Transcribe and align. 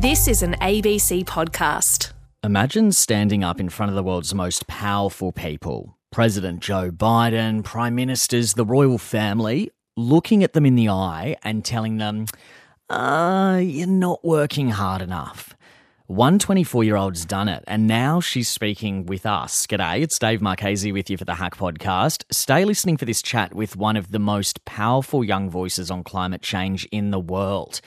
This 0.00 0.28
is 0.28 0.44
an 0.44 0.54
ABC 0.60 1.24
podcast. 1.24 2.12
Imagine 2.44 2.92
standing 2.92 3.42
up 3.42 3.58
in 3.58 3.68
front 3.68 3.90
of 3.90 3.96
the 3.96 4.02
world's 4.04 4.32
most 4.32 4.68
powerful 4.68 5.32
people 5.32 5.98
President 6.12 6.60
Joe 6.60 6.92
Biden, 6.92 7.64
Prime 7.64 7.96
Ministers, 7.96 8.54
the 8.54 8.64
royal 8.64 8.98
family, 8.98 9.72
looking 9.96 10.44
at 10.44 10.52
them 10.52 10.64
in 10.64 10.76
the 10.76 10.88
eye 10.88 11.34
and 11.42 11.64
telling 11.64 11.96
them, 11.96 12.26
uh, 12.88 13.60
you're 13.60 13.88
not 13.88 14.24
working 14.24 14.70
hard 14.70 15.02
enough. 15.02 15.56
One 16.06 16.38
24 16.38 16.84
year 16.84 16.94
old's 16.94 17.24
done 17.24 17.48
it, 17.48 17.64
and 17.66 17.88
now 17.88 18.20
she's 18.20 18.48
speaking 18.48 19.04
with 19.04 19.26
us. 19.26 19.66
G'day, 19.66 20.02
it's 20.02 20.16
Dave 20.16 20.40
Marchese 20.40 20.92
with 20.92 21.10
you 21.10 21.16
for 21.16 21.24
the 21.24 21.34
Hack 21.34 21.56
Podcast. 21.56 22.22
Stay 22.30 22.64
listening 22.64 22.98
for 22.98 23.04
this 23.04 23.20
chat 23.20 23.52
with 23.52 23.74
one 23.74 23.96
of 23.96 24.12
the 24.12 24.20
most 24.20 24.64
powerful 24.64 25.24
young 25.24 25.50
voices 25.50 25.90
on 25.90 26.04
climate 26.04 26.40
change 26.40 26.86
in 26.92 27.10
the 27.10 27.18
world. 27.18 27.80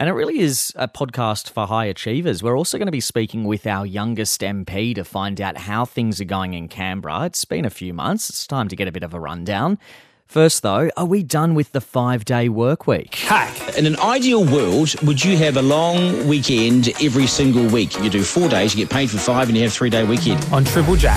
And 0.00 0.08
it 0.08 0.12
really 0.12 0.38
is 0.38 0.72
a 0.76 0.86
podcast 0.86 1.50
for 1.50 1.66
high 1.66 1.86
achievers. 1.86 2.40
We're 2.40 2.56
also 2.56 2.78
going 2.78 2.86
to 2.86 2.92
be 2.92 3.00
speaking 3.00 3.42
with 3.42 3.66
our 3.66 3.84
youngest 3.84 4.40
MP 4.42 4.94
to 4.94 5.02
find 5.02 5.40
out 5.40 5.56
how 5.58 5.84
things 5.84 6.20
are 6.20 6.24
going 6.24 6.54
in 6.54 6.68
Canberra. 6.68 7.24
It's 7.24 7.44
been 7.44 7.64
a 7.64 7.70
few 7.70 7.92
months, 7.92 8.30
it's 8.30 8.46
time 8.46 8.68
to 8.68 8.76
get 8.76 8.86
a 8.86 8.92
bit 8.92 9.02
of 9.02 9.12
a 9.12 9.18
rundown. 9.18 9.76
First, 10.24 10.62
though, 10.62 10.90
are 10.96 11.04
we 11.04 11.24
done 11.24 11.54
with 11.56 11.72
the 11.72 11.80
five 11.80 12.24
day 12.24 12.48
work 12.48 12.86
week? 12.86 13.16
Hack. 13.16 13.76
In 13.76 13.86
an 13.86 13.98
ideal 13.98 14.44
world, 14.44 14.94
would 15.02 15.24
you 15.24 15.36
have 15.38 15.56
a 15.56 15.62
long 15.62 16.28
weekend 16.28 16.90
every 17.02 17.26
single 17.26 17.66
week? 17.66 17.98
You 18.00 18.08
do 18.08 18.22
four 18.22 18.48
days, 18.48 18.76
you 18.76 18.84
get 18.84 18.92
paid 18.92 19.10
for 19.10 19.18
five, 19.18 19.48
and 19.48 19.56
you 19.56 19.64
have 19.64 19.72
three 19.72 19.90
day 19.90 20.04
weekend. 20.04 20.44
on 20.52 20.64
Triple 20.64 20.94
J. 20.94 21.08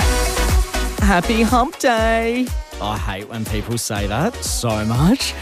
Happy 1.02 1.44
hump 1.44 1.78
day! 1.78 2.48
I 2.82 2.98
hate 2.98 3.30
when 3.30 3.46
people 3.46 3.78
say 3.78 4.08
that 4.08 4.34
so 4.38 4.84
much. 4.86 5.36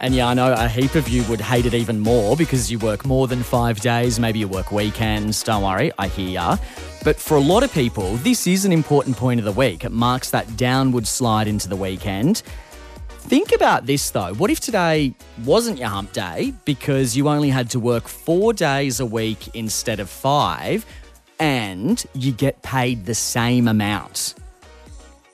And 0.00 0.14
yeah, 0.14 0.28
I 0.28 0.34
know 0.34 0.52
a 0.52 0.68
heap 0.68 0.96
of 0.96 1.08
you 1.08 1.22
would 1.24 1.40
hate 1.40 1.66
it 1.66 1.74
even 1.74 2.00
more 2.00 2.36
because 2.36 2.70
you 2.70 2.78
work 2.78 3.06
more 3.06 3.26
than 3.26 3.42
five 3.42 3.80
days, 3.80 4.18
maybe 4.18 4.38
you 4.40 4.48
work 4.48 4.72
weekends. 4.72 5.42
Don't 5.42 5.62
worry, 5.62 5.92
I 5.98 6.08
hear 6.08 6.28
ya. 6.28 6.56
But 7.04 7.16
for 7.16 7.36
a 7.36 7.40
lot 7.40 7.62
of 7.62 7.72
people, 7.72 8.16
this 8.16 8.46
is 8.46 8.64
an 8.64 8.72
important 8.72 9.16
point 9.16 9.38
of 9.38 9.44
the 9.44 9.52
week. 9.52 9.84
It 9.84 9.92
marks 9.92 10.30
that 10.30 10.56
downward 10.56 11.06
slide 11.06 11.46
into 11.46 11.68
the 11.68 11.76
weekend. 11.76 12.42
Think 13.08 13.52
about 13.52 13.86
this 13.86 14.10
though. 14.10 14.34
What 14.34 14.50
if 14.50 14.60
today 14.60 15.14
wasn't 15.44 15.78
your 15.78 15.88
hump 15.88 16.12
day 16.12 16.52
because 16.66 17.16
you 17.16 17.28
only 17.28 17.48
had 17.48 17.70
to 17.70 17.80
work 17.80 18.06
four 18.06 18.52
days 18.52 19.00
a 19.00 19.06
week 19.06 19.54
instead 19.54 20.00
of 20.00 20.10
five 20.10 20.84
and 21.38 22.04
you 22.12 22.32
get 22.32 22.60
paid 22.62 23.06
the 23.06 23.14
same 23.14 23.68
amount? 23.68 24.34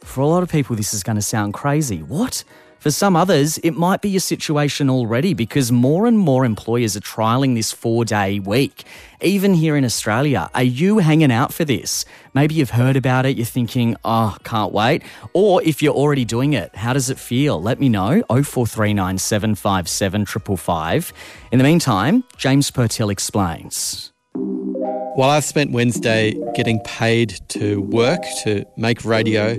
For 0.04 0.20
a 0.20 0.26
lot 0.26 0.44
of 0.44 0.48
people, 0.48 0.76
this 0.76 0.94
is 0.94 1.02
going 1.02 1.16
to 1.16 1.22
sound 1.22 1.54
crazy. 1.54 2.02
What? 2.02 2.44
For 2.80 2.90
some 2.90 3.14
others, 3.14 3.58
it 3.58 3.72
might 3.72 4.00
be 4.00 4.08
your 4.08 4.20
situation 4.20 4.88
already 4.88 5.34
because 5.34 5.70
more 5.70 6.06
and 6.06 6.18
more 6.18 6.46
employers 6.46 6.96
are 6.96 7.00
trialing 7.00 7.54
this 7.54 7.70
four 7.70 8.06
day 8.06 8.38
week. 8.38 8.84
Even 9.20 9.52
here 9.52 9.76
in 9.76 9.84
Australia, 9.84 10.48
are 10.54 10.62
you 10.62 10.96
hanging 10.98 11.30
out 11.30 11.52
for 11.52 11.66
this? 11.66 12.06
Maybe 12.32 12.54
you've 12.54 12.70
heard 12.70 12.96
about 12.96 13.26
it, 13.26 13.36
you're 13.36 13.44
thinking, 13.44 13.96
oh, 14.02 14.34
can't 14.44 14.72
wait. 14.72 15.02
Or 15.34 15.62
if 15.62 15.82
you're 15.82 15.94
already 15.94 16.24
doing 16.24 16.54
it, 16.54 16.74
how 16.74 16.94
does 16.94 17.10
it 17.10 17.18
feel? 17.18 17.60
Let 17.60 17.80
me 17.80 17.90
know. 17.90 18.22
0439 18.30 19.18
757 19.18 20.24
555. 20.24 21.12
In 21.52 21.58
the 21.58 21.64
meantime, 21.64 22.24
James 22.38 22.70
Purtill 22.70 23.12
explains. 23.12 24.10
While 24.32 25.28
I've 25.28 25.44
spent 25.44 25.72
Wednesday 25.72 26.34
getting 26.54 26.80
paid 26.80 27.40
to 27.48 27.82
work, 27.82 28.22
to 28.44 28.64
make 28.78 29.04
radio, 29.04 29.54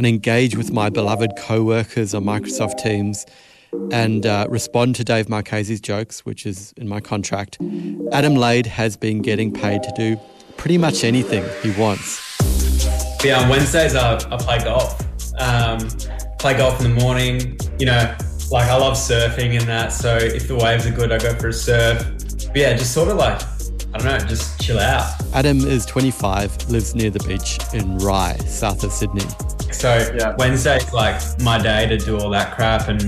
and 0.00 0.06
engage 0.06 0.56
with 0.56 0.72
my 0.72 0.88
beloved 0.88 1.30
co 1.36 1.62
workers 1.62 2.14
on 2.14 2.24
Microsoft 2.24 2.78
Teams, 2.78 3.26
and 3.92 4.24
uh, 4.24 4.46
respond 4.48 4.96
to 4.96 5.04
Dave 5.04 5.28
Marchese's 5.28 5.78
jokes, 5.78 6.24
which 6.24 6.46
is 6.46 6.72
in 6.78 6.88
my 6.88 7.00
contract, 7.00 7.58
Adam 8.10 8.34
Lade 8.34 8.64
has 8.64 8.96
been 8.96 9.20
getting 9.20 9.52
paid 9.52 9.82
to 9.82 9.92
do 9.94 10.18
pretty 10.56 10.78
much 10.78 11.04
anything 11.04 11.44
he 11.62 11.78
wants. 11.78 12.18
Yeah, 13.22 13.42
on 13.42 13.50
Wednesdays 13.50 13.94
I, 13.94 14.14
I 14.14 14.38
play 14.38 14.64
golf. 14.64 14.98
Um, 15.38 15.86
play 16.38 16.56
golf 16.56 16.82
in 16.82 16.94
the 16.94 16.98
morning. 16.98 17.58
You 17.78 17.84
know, 17.84 18.16
like 18.50 18.70
I 18.70 18.76
love 18.76 18.94
surfing 18.94 19.58
and 19.58 19.68
that. 19.68 19.92
So 19.92 20.16
if 20.16 20.48
the 20.48 20.56
waves 20.56 20.86
are 20.86 20.92
good, 20.92 21.12
I 21.12 21.18
go 21.18 21.34
for 21.34 21.48
a 21.48 21.52
surf. 21.52 22.02
But 22.46 22.56
yeah, 22.56 22.72
just 22.72 22.94
sort 22.94 23.10
of 23.10 23.18
like 23.18 23.38
I 23.92 23.98
don't 23.98 24.06
know, 24.06 24.18
just 24.28 24.60
chill 24.60 24.78
out. 24.78 25.10
Adam 25.34 25.58
is 25.58 25.84
25, 25.86 26.70
lives 26.70 26.94
near 26.94 27.10
the 27.10 27.18
beach 27.26 27.58
in 27.74 27.98
Rye, 27.98 28.36
south 28.46 28.84
of 28.84 28.92
Sydney. 28.92 29.24
So 29.72 30.12
Yeah. 30.16 30.34
Wednesday's 30.38 30.92
like 30.92 31.20
my 31.40 31.60
day 31.60 31.86
to 31.88 31.98
do 31.98 32.18
all 32.18 32.30
that 32.30 32.54
crap 32.54 32.88
and 32.88 33.02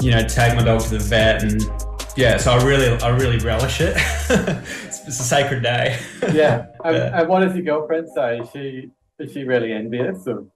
you 0.00 0.10
know 0.12 0.22
take 0.26 0.54
my 0.56 0.62
dog 0.62 0.80
to 0.82 0.90
the 0.90 0.98
vet 0.98 1.42
and 1.42 1.62
yeah. 2.16 2.36
So 2.36 2.52
I 2.52 2.62
really 2.64 2.88
I 3.02 3.08
really 3.08 3.38
relish 3.38 3.80
it. 3.80 3.94
it's, 3.96 4.30
it's 5.08 5.20
a 5.20 5.24
sacred 5.24 5.62
day. 5.62 5.98
Yeah. 6.32 6.66
And, 6.84 6.96
Yeah. 6.96 7.20
and 7.20 7.28
what 7.28 7.40
does 7.40 7.54
your 7.54 7.64
girlfriend 7.64 8.08
say? 8.14 8.38
Is 8.38 8.48
she 8.52 8.90
is 9.18 9.32
she 9.32 9.44
really 9.44 9.72
envious 9.72 10.26
of, 10.26 10.46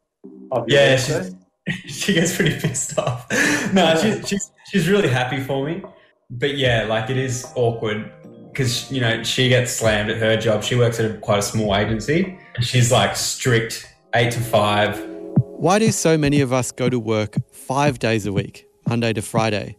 of 0.53 0.69
your 0.69 0.81
Yeah, 0.81 0.97
birthday? 0.97 1.37
she 1.87 2.15
gets 2.15 2.37
pretty 2.37 2.59
pissed 2.61 2.99
off. 2.99 3.27
No, 3.73 3.97
she's, 4.01 4.29
she's 4.29 4.51
she's 4.71 4.89
really 4.89 5.09
happy 5.09 5.41
for 5.41 5.65
me, 5.67 5.83
but 6.31 6.57
yeah, 6.57 6.85
like 6.89 7.11
it 7.11 7.17
is 7.17 7.47
awkward 7.57 8.11
because 8.55 8.91
you 8.91 9.01
know 9.01 9.23
she 9.25 9.49
gets 9.49 9.73
slammed 9.73 10.11
at 10.11 10.19
her 10.19 10.37
job. 10.37 10.63
She 10.63 10.77
works 10.77 11.01
at 11.01 11.11
a, 11.11 11.15
quite 11.19 11.41
a 11.41 11.43
small 11.43 11.75
agency. 11.75 12.39
She's 12.61 12.93
like 12.93 13.17
strict 13.17 13.93
eight 14.15 14.33
to 14.33 14.41
five. 14.41 14.99
Why 15.37 15.79
do 15.79 15.91
so 15.91 16.17
many 16.17 16.41
of 16.41 16.53
us 16.53 16.71
go 16.71 16.89
to 16.89 16.99
work 16.99 17.37
five 17.51 17.99
days 17.99 18.27
a 18.27 18.33
week, 18.33 18.67
Monday 18.89 19.13
to 19.13 19.23
Friday? 19.23 19.77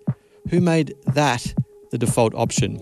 Who 0.49 0.59
made 0.59 0.93
that 1.13 1.53
the 1.91 1.97
default 1.97 2.35
option? 2.35 2.79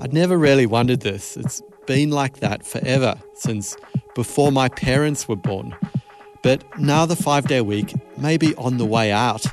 I'd 0.00 0.12
never 0.12 0.38
really 0.38 0.66
wondered 0.66 1.00
this. 1.00 1.36
It's 1.36 1.62
been 1.86 2.10
like 2.10 2.38
that 2.40 2.66
forever, 2.66 3.20
since 3.34 3.76
before 4.14 4.50
my 4.50 4.68
parents 4.68 5.28
were 5.28 5.36
born. 5.36 5.76
But 6.42 6.64
now 6.78 7.06
the 7.06 7.16
five 7.16 7.46
day 7.46 7.60
week 7.60 7.94
may 8.16 8.36
be 8.36 8.54
on 8.56 8.78
the 8.78 8.86
way 8.86 9.12
out. 9.12 9.44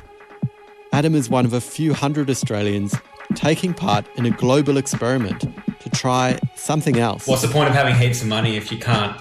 Adam 0.92 1.14
is 1.14 1.28
one 1.28 1.44
of 1.44 1.52
a 1.52 1.60
few 1.60 1.94
hundred 1.94 2.30
Australians 2.30 2.94
taking 3.34 3.74
part 3.74 4.06
in 4.16 4.26
a 4.26 4.30
global 4.30 4.76
experiment 4.76 5.44
to 5.80 5.90
try 5.90 6.38
something 6.54 6.98
else. 6.98 7.26
What's 7.26 7.42
the 7.42 7.48
point 7.48 7.68
of 7.68 7.74
having 7.74 7.94
heaps 7.94 8.22
of 8.22 8.28
money 8.28 8.56
if 8.56 8.70
you 8.70 8.78
can't 8.78 9.20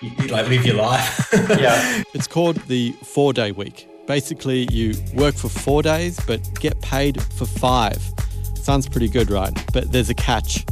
you, 0.00 0.10
you, 0.20 0.28
like 0.28 0.48
live 0.48 0.64
your 0.66 0.76
life? 0.76 1.28
Yeah. 1.58 2.02
It's 2.14 2.26
called 2.26 2.56
the 2.68 2.92
four 3.02 3.32
day 3.32 3.52
week. 3.52 3.88
Basically, 4.06 4.68
you 4.70 4.94
work 5.14 5.34
for 5.34 5.48
four 5.48 5.82
days 5.82 6.18
but 6.26 6.40
get 6.60 6.80
paid 6.80 7.20
for 7.22 7.46
five. 7.46 8.00
Sounds 8.54 8.88
pretty 8.88 9.08
good, 9.08 9.30
right? 9.30 9.52
But 9.72 9.92
there's 9.92 10.10
a 10.10 10.14
catch. 10.14 10.64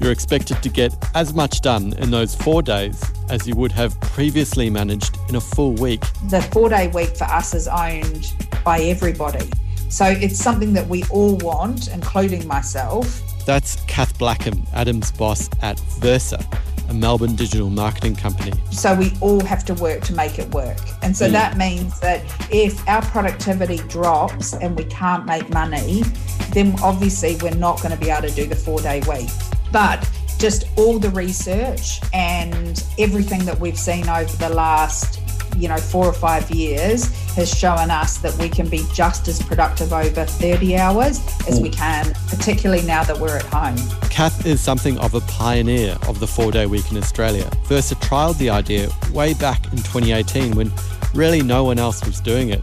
You're 0.00 0.12
expected 0.12 0.62
to 0.62 0.68
get 0.70 0.94
as 1.14 1.34
much 1.34 1.60
done 1.60 1.92
in 1.98 2.10
those 2.10 2.34
four 2.34 2.62
days 2.62 3.02
as 3.28 3.46
you 3.46 3.54
would 3.56 3.72
have 3.72 4.00
previously 4.00 4.70
managed 4.70 5.18
in 5.28 5.36
a 5.36 5.40
full 5.40 5.72
week. 5.74 6.00
the 6.30 6.40
four 6.52 6.68
day 6.68 6.88
week 6.88 7.16
for 7.16 7.24
us 7.24 7.54
is 7.54 7.68
owned 7.68 8.32
by 8.64 8.80
everybody. 8.80 9.48
So 9.90 10.06
it's 10.06 10.38
something 10.38 10.72
that 10.74 10.86
we 10.86 11.02
all 11.10 11.36
want, 11.38 11.88
including 11.88 12.46
myself. 12.46 13.20
That's 13.44 13.74
Kath 13.86 14.16
Blackham, 14.18 14.64
Adam's 14.72 15.10
boss 15.10 15.50
at 15.62 15.80
Versa, 15.98 16.46
a 16.88 16.94
Melbourne 16.94 17.34
digital 17.34 17.70
marketing 17.70 18.14
company. 18.14 18.52
So 18.70 18.94
we 18.94 19.12
all 19.20 19.40
have 19.40 19.64
to 19.64 19.74
work 19.74 20.02
to 20.02 20.14
make 20.14 20.38
it 20.38 20.48
work. 20.54 20.78
And 21.02 21.16
so 21.16 21.26
mm. 21.26 21.32
that 21.32 21.56
means 21.56 21.98
that 22.00 22.22
if 22.52 22.88
our 22.88 23.02
productivity 23.02 23.78
drops 23.88 24.54
and 24.54 24.78
we 24.78 24.84
can't 24.84 25.26
make 25.26 25.50
money, 25.50 26.04
then 26.52 26.76
obviously 26.84 27.36
we're 27.42 27.56
not 27.56 27.82
going 27.82 27.92
to 27.92 28.00
be 28.00 28.10
able 28.10 28.28
to 28.28 28.34
do 28.34 28.46
the 28.46 28.54
four 28.54 28.80
day 28.80 29.02
week. 29.08 29.28
But 29.72 30.08
just 30.38 30.68
all 30.78 31.00
the 31.00 31.10
research 31.10 32.00
and 32.14 32.84
everything 32.96 33.44
that 33.44 33.58
we've 33.58 33.78
seen 33.78 34.08
over 34.08 34.34
the 34.36 34.50
last 34.50 35.20
you 35.56 35.68
know 35.68 35.76
four 35.76 36.06
or 36.06 36.12
five 36.12 36.50
years 36.50 37.19
has 37.40 37.50
shown 37.56 37.90
us 37.90 38.18
that 38.18 38.36
we 38.38 38.48
can 38.48 38.68
be 38.68 38.84
just 38.94 39.26
as 39.26 39.42
productive 39.42 39.92
over 39.92 40.24
30 40.24 40.76
hours 40.76 41.18
as 41.48 41.60
we 41.60 41.70
mm. 41.70 41.74
can 41.74 42.12
particularly 42.28 42.82
now 42.86 43.02
that 43.02 43.18
we're 43.18 43.36
at 43.36 43.46
home 43.46 43.76
Kath 44.10 44.44
is 44.44 44.60
something 44.60 44.98
of 44.98 45.14
a 45.14 45.20
pioneer 45.22 45.96
of 46.06 46.20
the 46.20 46.26
four 46.26 46.52
day 46.52 46.66
week 46.66 46.90
in 46.90 46.98
Australia. 46.98 47.48
Versa 47.64 47.94
trialled 47.94 48.36
the 48.36 48.50
idea 48.50 48.90
way 49.12 49.32
back 49.32 49.64
in 49.72 49.78
2018 49.78 50.54
when 50.56 50.70
really 51.14 51.42
no 51.42 51.64
one 51.64 51.78
else 51.78 52.04
was 52.04 52.20
doing 52.20 52.50
it. 52.50 52.60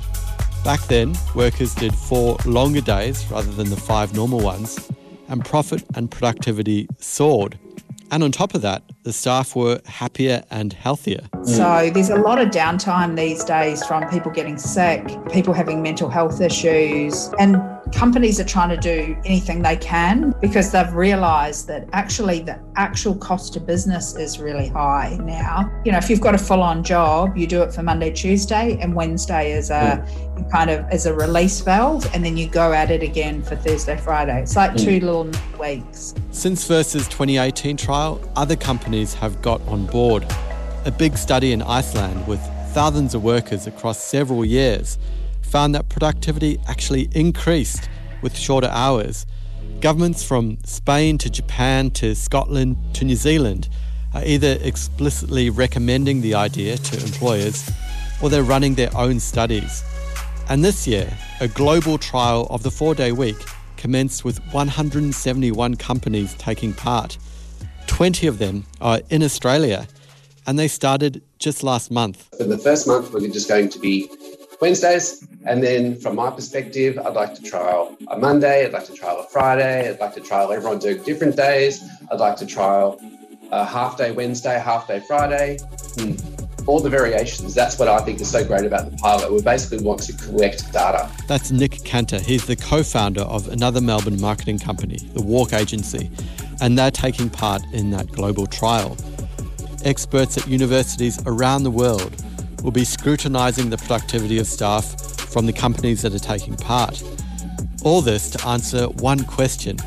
Back 0.64 0.82
then, 0.82 1.16
workers 1.34 1.74
did 1.74 1.96
four 1.96 2.38
longer 2.46 2.82
days 2.82 3.26
rather 3.32 3.52
than 3.52 3.70
the 3.70 3.78
five 3.78 4.14
normal 4.14 4.40
ones, 4.40 4.92
and 5.30 5.44
profit 5.44 5.84
and 5.96 6.12
productivity 6.12 6.88
soared. 7.00 7.58
And 8.12 8.24
on 8.24 8.32
top 8.32 8.54
of 8.54 8.62
that, 8.62 8.84
the 9.08 9.14
staff 9.14 9.56
were 9.56 9.80
happier 9.86 10.44
and 10.52 10.74
healthier. 10.74 11.22
So 11.46 11.90
there's 11.94 12.10
a 12.10 12.18
lot 12.18 12.42
of 12.42 12.50
downtime 12.50 13.16
these 13.16 13.42
days 13.42 13.86
from 13.86 14.06
people 14.10 14.32
getting 14.32 14.58
sick, 14.58 15.02
people 15.32 15.54
having 15.54 15.82
mental 15.82 16.10
health 16.10 16.42
issues, 16.42 17.32
and 17.40 17.56
companies 17.94 18.38
are 18.40 18.46
trying 18.46 18.70
to 18.70 18.78
do 18.78 19.16
anything 19.24 19.62
they 19.62 19.78
can 19.78 20.36
because 20.42 20.74
they've 20.74 20.94
realized 20.94 21.68
that 21.68 21.88
actually 21.94 22.40
the 22.42 22.60
actual 22.76 23.16
cost 23.16 23.54
to 23.54 23.60
business 23.60 24.16
is 24.16 24.40
really 24.40 24.68
high 24.68 25.18
now. 25.22 25.72
You 25.86 25.94
know, 25.94 25.98
if 25.98 26.10
you've 26.10 26.22
got 26.22 26.36
a 26.36 26.38
full 26.38 26.62
on 26.62 26.84
job, 26.84 27.38
you 27.38 27.48
do 27.48 27.64
it 27.64 27.74
for 27.74 27.84
Monday, 27.84 28.12
Tuesday, 28.12 28.78
and 28.82 28.94
Wednesday 28.94 29.54
is 29.54 29.70
a 29.70 30.06
kind 30.52 30.70
of 30.70 30.86
as 30.90 31.06
a 31.06 31.14
release 31.14 31.62
valve, 31.62 32.06
and 32.14 32.24
then 32.24 32.38
you 32.38 32.48
go 32.48 32.74
at 32.74 32.92
it 32.92 33.02
again 33.02 33.42
for 33.42 33.56
Thursday, 33.56 33.98
Friday. 33.98 34.42
It's 34.42 34.56
like 34.56 34.76
two 34.76 35.00
mm. 35.00 35.04
little 35.04 35.32
weeks. 35.60 36.14
Since 36.32 36.68
Versa's 36.68 37.08
2018 37.08 37.78
trial, 37.78 38.22
other 38.36 38.56
companies 38.56 38.97
have 39.14 39.42
got 39.42 39.62
on 39.68 39.86
board. 39.86 40.26
A 40.86 40.92
big 40.92 41.18
study 41.18 41.52
in 41.52 41.62
Iceland 41.62 42.28
with 42.28 42.40
thousands 42.74 43.14
of 43.14 43.24
workers 43.24 43.68
across 43.68 44.02
several 44.04 44.44
years 44.44 44.98
found 45.42 45.76
that 45.76 45.90
productivity 45.90 46.60
actually 46.68 47.10
increased 47.14 47.90
with 48.22 48.36
shorter 48.36 48.70
hours. 48.70 49.26
Governments 49.80 50.24
from 50.24 50.58
Spain 50.64 51.18
to 51.20 51.30
Japan 51.30 51.92
to 51.92 52.16
Scotland 52.16 52.78
to 52.96 53.06
New 53.06 53.16
Zealand 53.16 53.70
are 54.14 54.24
either 54.26 54.58
explicitly 54.62 55.50
recommending 55.50 56.22
the 56.22 56.34
idea 56.36 56.78
to 56.78 57.04
employers 57.04 57.70
or 58.22 58.30
they're 58.30 58.44
running 58.44 58.76
their 58.76 58.96
own 58.96 59.20
studies. 59.20 59.84
And 60.50 60.64
this 60.64 60.88
year, 60.88 61.16
a 61.40 61.48
global 61.48 61.98
trial 61.98 62.48
of 62.50 62.64
the 62.64 62.72
four 62.72 62.96
day 62.96 63.12
week 63.12 63.38
commenced 63.76 64.26
with 64.26 64.40
171 64.54 65.76
companies 65.76 66.34
taking 66.36 66.74
part. 66.74 67.18
20 67.88 68.28
of 68.28 68.38
them 68.38 68.66
are 68.80 69.02
in 69.10 69.24
Australia, 69.24 69.88
and 70.46 70.60
they 70.60 70.68
started 70.68 71.22
just 71.40 71.64
last 71.64 71.92
month. 71.92 72.30
For 72.38 72.44
the 72.44 72.58
first 72.58 72.88
month, 72.88 73.12
we're 73.14 73.28
just 73.28 73.50
going 73.50 73.70
to 73.70 73.80
be 73.80 74.10
Wednesdays. 74.62 75.26
And 75.46 75.64
then 75.64 76.00
from 76.00 76.16
my 76.16 76.30
perspective, 76.32 76.98
I'd 77.00 77.14
like 77.14 77.34
to 77.36 77.44
trial 77.44 77.96
a 78.10 78.18
Monday, 78.18 78.66
I'd 78.66 78.74
like 78.74 78.86
to 78.86 78.94
trial 78.94 79.20
a 79.20 79.30
Friday, 79.30 79.90
I'd 79.90 80.00
like 80.00 80.14
to 80.16 80.22
trial 80.22 80.52
everyone 80.52 80.80
doing 80.80 81.02
different 81.04 81.36
days, 81.36 81.84
I'd 82.12 82.20
like 82.20 82.38
to 82.38 82.46
trial 82.46 83.00
a 83.52 83.66
half 83.66 83.98
day 83.98 84.12
Wednesday, 84.12 84.60
half 84.60 84.88
day 84.88 85.02
Friday. 85.08 85.58
Hmm. 85.98 86.16
All 86.66 86.82
the 86.82 86.90
variations. 86.90 87.56
That's 87.56 87.80
what 87.80 87.88
I 87.88 88.00
think 88.00 88.20
is 88.20 88.30
so 88.30 88.44
great 88.46 88.66
about 88.66 88.92
the 88.92 88.98
pilot. 88.98 89.32
We 89.32 89.42
basically 89.42 89.86
want 89.86 90.02
to 90.02 90.14
collect 90.14 90.70
data. 90.74 91.10
That's 91.26 91.50
Nick 91.50 91.82
Cantor. 91.86 92.20
He's 92.20 92.46
the 92.46 92.58
co 92.58 92.84
founder 92.84 93.22
of 93.22 93.48
another 93.48 93.80
Melbourne 93.80 94.20
marketing 94.20 94.60
company, 94.60 94.98
the 95.14 95.22
Walk 95.22 95.54
Agency, 95.54 96.12
and 96.62 96.78
they're 96.78 96.92
taking 96.92 97.30
part 97.30 97.62
in 97.74 97.92
that 97.92 98.12
global 98.12 98.46
trial. 98.46 98.98
Experts 99.84 100.38
at 100.38 100.48
universities 100.48 101.20
around 101.26 101.64
the 101.64 101.72
world 101.72 102.16
will 102.64 102.72
be 102.72 102.84
scrutinising 102.84 103.70
the 103.70 103.78
productivity 103.78 104.40
of 104.40 104.48
staff 104.48 105.00
from 105.32 105.46
the 105.46 105.54
companies 105.54 106.02
that 106.02 106.14
are 106.14 106.20
taking 106.20 106.56
part. 106.56 107.02
All 107.84 108.02
this 108.02 108.30
to 108.32 108.48
answer 108.48 108.86
one 108.86 109.24
question 109.24 109.78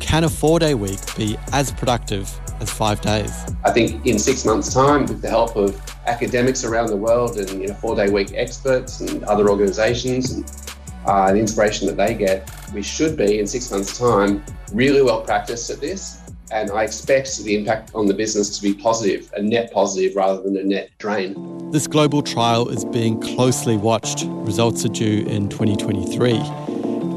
Can 0.00 0.24
a 0.24 0.28
four 0.28 0.58
day 0.58 0.74
week 0.74 1.00
be 1.16 1.36
as 1.52 1.72
productive 1.72 2.30
as 2.60 2.70
five 2.70 3.00
days? 3.00 3.32
I 3.64 3.72
think 3.72 4.06
in 4.06 4.18
six 4.18 4.44
months' 4.44 4.72
time, 4.72 5.06
with 5.06 5.20
the 5.20 5.28
help 5.28 5.56
of 5.56 5.80
academics 6.06 6.64
around 6.64 6.86
the 6.86 6.96
world 6.96 7.36
and 7.36 7.50
you 7.60 7.68
know, 7.68 7.74
four 7.74 7.96
day 7.96 8.08
week 8.08 8.32
experts 8.34 9.00
and 9.00 9.24
other 9.24 9.50
organisations 9.50 10.65
uh, 11.06 11.32
the 11.32 11.38
inspiration 11.38 11.86
that 11.86 11.96
they 11.96 12.14
get, 12.14 12.50
we 12.74 12.82
should 12.82 13.16
be 13.16 13.38
in 13.38 13.46
six 13.46 13.70
months' 13.70 13.98
time 13.98 14.44
really 14.72 15.02
well 15.02 15.22
practiced 15.22 15.70
at 15.70 15.80
this. 15.80 16.20
And 16.52 16.70
I 16.70 16.84
expect 16.84 17.42
the 17.42 17.56
impact 17.56 17.90
on 17.94 18.06
the 18.06 18.14
business 18.14 18.56
to 18.56 18.62
be 18.62 18.74
positive, 18.74 19.32
a 19.36 19.42
net 19.42 19.72
positive 19.72 20.14
rather 20.14 20.42
than 20.42 20.56
a 20.56 20.62
net 20.62 20.90
drain. 20.98 21.70
This 21.72 21.88
global 21.88 22.22
trial 22.22 22.68
is 22.68 22.84
being 22.84 23.20
closely 23.20 23.76
watched. 23.76 24.24
Results 24.26 24.84
are 24.84 24.88
due 24.88 25.24
in 25.26 25.48
2023. 25.48 26.34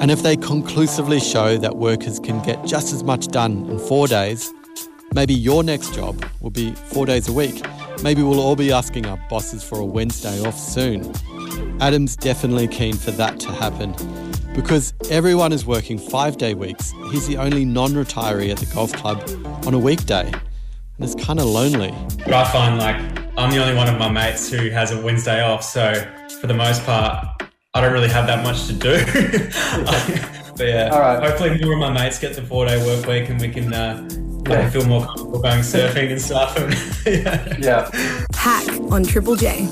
And 0.02 0.10
if 0.10 0.24
they 0.24 0.36
conclusively 0.36 1.20
show 1.20 1.58
that 1.58 1.76
workers 1.78 2.20
can 2.20 2.42
get 2.44 2.66
just 2.66 2.94
as 2.94 3.04
much 3.04 3.28
done 3.28 3.70
in 3.70 3.78
four 3.78 4.08
days, 4.08 4.52
maybe 5.14 5.34
your 5.34 5.64
next 5.64 5.94
job 5.94 6.26
will 6.40 6.50
be 6.50 6.74
four 6.74 7.06
days 7.06 7.28
a 7.28 7.34
week. 7.34 7.64
Maybe 8.02 8.24
we'll 8.24 8.40
all 8.40 8.56
be 8.56 8.72
asking 8.72 9.06
our 9.06 9.18
bosses 9.30 9.64
for 9.64 9.80
a 9.80 9.86
Wednesday 9.86 10.42
off 10.46 10.58
soon. 10.58 11.14
Adam's 11.80 12.16
definitely 12.16 12.68
keen 12.68 12.96
for 12.96 13.12
that 13.12 13.40
to 13.40 13.52
happen. 13.52 13.96
Because 14.54 14.94
everyone 15.10 15.54
is 15.54 15.66
working 15.66 15.98
five 15.98 16.38
day 16.38 16.54
weeks, 16.54 16.92
he's 17.12 17.28
the 17.28 17.38
only 17.38 17.64
non 17.64 17.92
retiree 17.92 18.52
at 18.52 18.58
the 18.58 18.66
golf 18.74 18.92
club 18.94 19.24
on 19.66 19.74
a 19.74 19.80
weekday. 19.80 20.28
And 20.28 21.06
it's 21.06 21.16
kind 21.16 21.40
of 21.40 21.46
lonely. 21.46 21.94
But 22.26 22.34
I 22.34 22.52
find 22.52 22.78
like 22.78 22.98
I'm 23.38 23.52
the 23.52 23.62
only 23.64 23.76
one 23.76 23.88
of 23.88 23.98
my 23.98 24.10
mates 24.10 24.50
who 24.50 24.70
has 24.70 24.92
a 24.92 25.02
Wednesday 25.02 25.42
off. 25.42 25.64
So 25.64 25.94
for 26.42 26.48
the 26.48 26.54
most 26.54 26.84
part, 26.86 27.44
I 27.74 27.82
don't 27.82 27.94
really 27.94 28.10
have 28.10 28.28
that 28.28 28.44
much 28.44 28.68
to 28.68 28.74
do. 28.74 28.98
but 30.58 30.68
yeah, 30.68 30.90
All 30.92 31.00
right. 31.00 31.24
hopefully 31.24 31.58
more 31.64 31.74
of 31.74 31.80
my 31.80 31.92
mates 31.92 32.20
get 32.20 32.36
the 32.36 32.42
four 32.42 32.66
day 32.66 32.86
work 32.86 33.06
week 33.06 33.30
and 33.30 33.40
we 33.40 33.48
can 33.48 33.74
uh, 33.74 34.06
yeah. 34.50 34.70
feel 34.70 34.86
more 34.86 35.06
comfortable 35.06 35.40
going 35.40 35.62
surfing 35.62 36.12
and 36.12 36.22
stuff. 36.22 36.58
yeah. 37.08 37.56
Yeah. 37.58 38.26
Hack 38.34 38.68
on 38.92 39.04
Triple 39.04 39.38
J. 39.38 39.70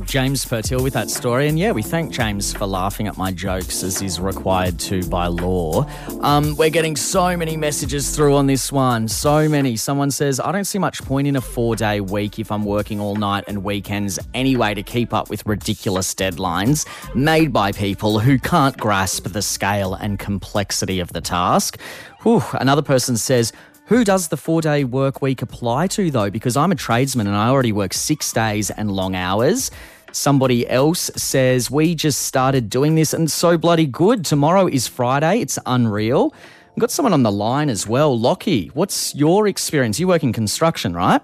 James 0.00 0.44
Purtill 0.44 0.82
with 0.82 0.94
that 0.94 1.10
story. 1.10 1.48
And 1.48 1.58
yeah, 1.58 1.72
we 1.72 1.82
thank 1.82 2.12
James 2.12 2.52
for 2.52 2.66
laughing 2.66 3.06
at 3.06 3.16
my 3.16 3.30
jokes 3.30 3.82
as 3.82 4.00
is 4.00 4.18
required 4.18 4.78
to 4.80 5.02
by 5.08 5.26
law. 5.26 5.86
Um, 6.20 6.56
we're 6.56 6.70
getting 6.70 6.96
so 6.96 7.36
many 7.36 7.56
messages 7.56 8.14
through 8.14 8.34
on 8.34 8.46
this 8.46 8.72
one. 8.72 9.08
So 9.08 9.48
many. 9.48 9.76
Someone 9.76 10.10
says, 10.10 10.40
I 10.40 10.50
don't 10.52 10.64
see 10.64 10.78
much 10.78 11.02
point 11.02 11.26
in 11.26 11.36
a 11.36 11.40
four 11.40 11.76
day 11.76 12.00
week 12.00 12.38
if 12.38 12.50
I'm 12.50 12.64
working 12.64 13.00
all 13.00 13.16
night 13.16 13.44
and 13.48 13.64
weekends 13.64 14.18
anyway 14.34 14.74
to 14.74 14.82
keep 14.82 15.12
up 15.12 15.28
with 15.28 15.44
ridiculous 15.46 16.14
deadlines 16.14 16.86
made 17.14 17.52
by 17.52 17.72
people 17.72 18.18
who 18.18 18.38
can't 18.38 18.76
grasp 18.76 19.28
the 19.28 19.42
scale 19.42 19.94
and 19.94 20.18
complexity 20.18 21.00
of 21.00 21.12
the 21.12 21.20
task. 21.20 21.78
Whew. 22.22 22.42
Another 22.54 22.82
person 22.82 23.16
says, 23.16 23.52
who 23.86 24.04
does 24.04 24.28
the 24.28 24.36
four 24.36 24.60
day 24.60 24.84
work 24.84 25.22
week 25.22 25.42
apply 25.42 25.88
to, 25.88 26.10
though? 26.10 26.30
Because 26.30 26.56
I'm 26.56 26.72
a 26.72 26.76
tradesman 26.76 27.26
and 27.26 27.36
I 27.36 27.48
already 27.48 27.72
work 27.72 27.92
six 27.92 28.32
days 28.32 28.70
and 28.70 28.90
long 28.90 29.14
hours. 29.14 29.70
Somebody 30.12 30.68
else 30.68 31.10
says, 31.16 31.70
We 31.70 31.94
just 31.94 32.22
started 32.22 32.70
doing 32.70 32.94
this 32.94 33.12
and 33.12 33.30
so 33.30 33.58
bloody 33.58 33.86
good. 33.86 34.24
Tomorrow 34.24 34.68
is 34.68 34.86
Friday. 34.86 35.40
It's 35.40 35.58
unreal. 35.66 36.34
We've 36.74 36.80
got 36.80 36.90
someone 36.90 37.12
on 37.12 37.22
the 37.22 37.32
line 37.32 37.68
as 37.68 37.86
well. 37.86 38.18
Lockie, 38.18 38.68
what's 38.68 39.14
your 39.14 39.46
experience? 39.46 40.00
You 40.00 40.08
work 40.08 40.22
in 40.22 40.32
construction, 40.32 40.94
right? 40.94 41.20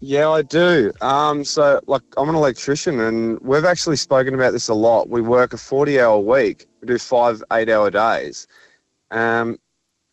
Yeah, 0.00 0.28
I 0.28 0.42
do. 0.42 0.92
Um, 1.00 1.42
so, 1.42 1.80
like, 1.86 2.02
I'm 2.16 2.28
an 2.28 2.34
electrician, 2.34 3.00
and 3.00 3.40
we've 3.40 3.64
actually 3.64 3.96
spoken 3.96 4.34
about 4.34 4.52
this 4.52 4.68
a 4.68 4.74
lot. 4.74 5.08
We 5.08 5.22
work 5.22 5.54
a 5.54 5.56
40 5.56 5.98
hour 5.98 6.20
week, 6.20 6.66
we 6.80 6.86
do 6.86 6.98
five 6.98 7.42
eight 7.52 7.68
hour 7.68 7.90
days. 7.90 8.46
Um, 9.10 9.56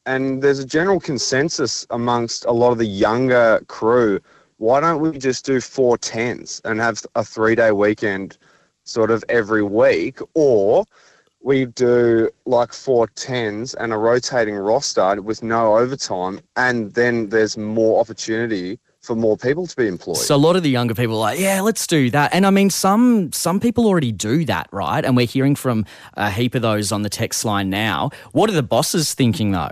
and 0.06 0.42
there's 0.42 0.60
a 0.60 0.66
general 0.66 1.00
consensus 1.00 1.86
amongst 1.90 2.46
a 2.46 2.52
lot 2.52 2.72
of 2.72 2.78
the 2.78 2.86
younger 2.86 3.64
crew. 3.68 4.20
Why 4.58 4.80
don't 4.80 5.02
we 5.02 5.18
just 5.18 5.46
do 5.46 5.60
four 5.62 5.98
tens 5.98 6.62
and 6.66 6.80
have 6.80 7.04
a 7.16 7.24
three 7.24 7.56
day 7.56 7.72
weekend 7.72 8.38
sort 8.84 9.12
of 9.12 9.24
every 9.30 9.64
week? 9.64 10.20
Or 10.34 10.86
we 11.42 11.66
do 11.66 12.30
like 12.46 12.74
four 12.74 13.08
tens 13.08 13.74
and 13.76 13.92
a 13.92 13.98
rotating 13.98 14.56
roster 14.56 15.22
with 15.22 15.44
no 15.44 15.78
overtime, 15.78 16.40
and 16.56 16.94
then 16.94 17.30
there's 17.30 17.58
more 17.58 18.00
opportunity 18.00 18.80
for 19.02 19.16
more 19.16 19.36
people 19.36 19.68
to 19.68 19.76
be 19.76 19.86
employed. 19.88 20.16
So 20.16 20.34
a 20.34 20.38
lot 20.38 20.56
of 20.56 20.64
the 20.64 20.70
younger 20.70 20.96
people 20.96 21.16
are 21.16 21.20
like, 21.20 21.40
yeah, 21.40 21.60
let's 21.60 21.86
do 21.86 22.10
that. 22.12 22.34
And 22.34 22.46
I 22.46 22.50
mean, 22.50 22.70
some 22.70 23.34
some 23.34 23.60
people 23.60 23.86
already 23.86 24.14
do 24.14 24.46
that, 24.46 24.70
right? 24.72 25.04
And 25.04 25.18
we're 25.18 25.28
hearing 25.28 25.56
from 25.56 25.86
a 26.14 26.32
heap 26.32 26.56
of 26.56 26.62
those 26.62 26.94
on 26.94 27.02
the 27.02 27.10
text 27.10 27.44
line 27.44 27.70
now. 27.70 28.12
What 28.32 28.50
are 28.50 28.54
the 28.54 28.64
bosses 28.64 29.14
thinking 29.14 29.52
though? 29.52 29.72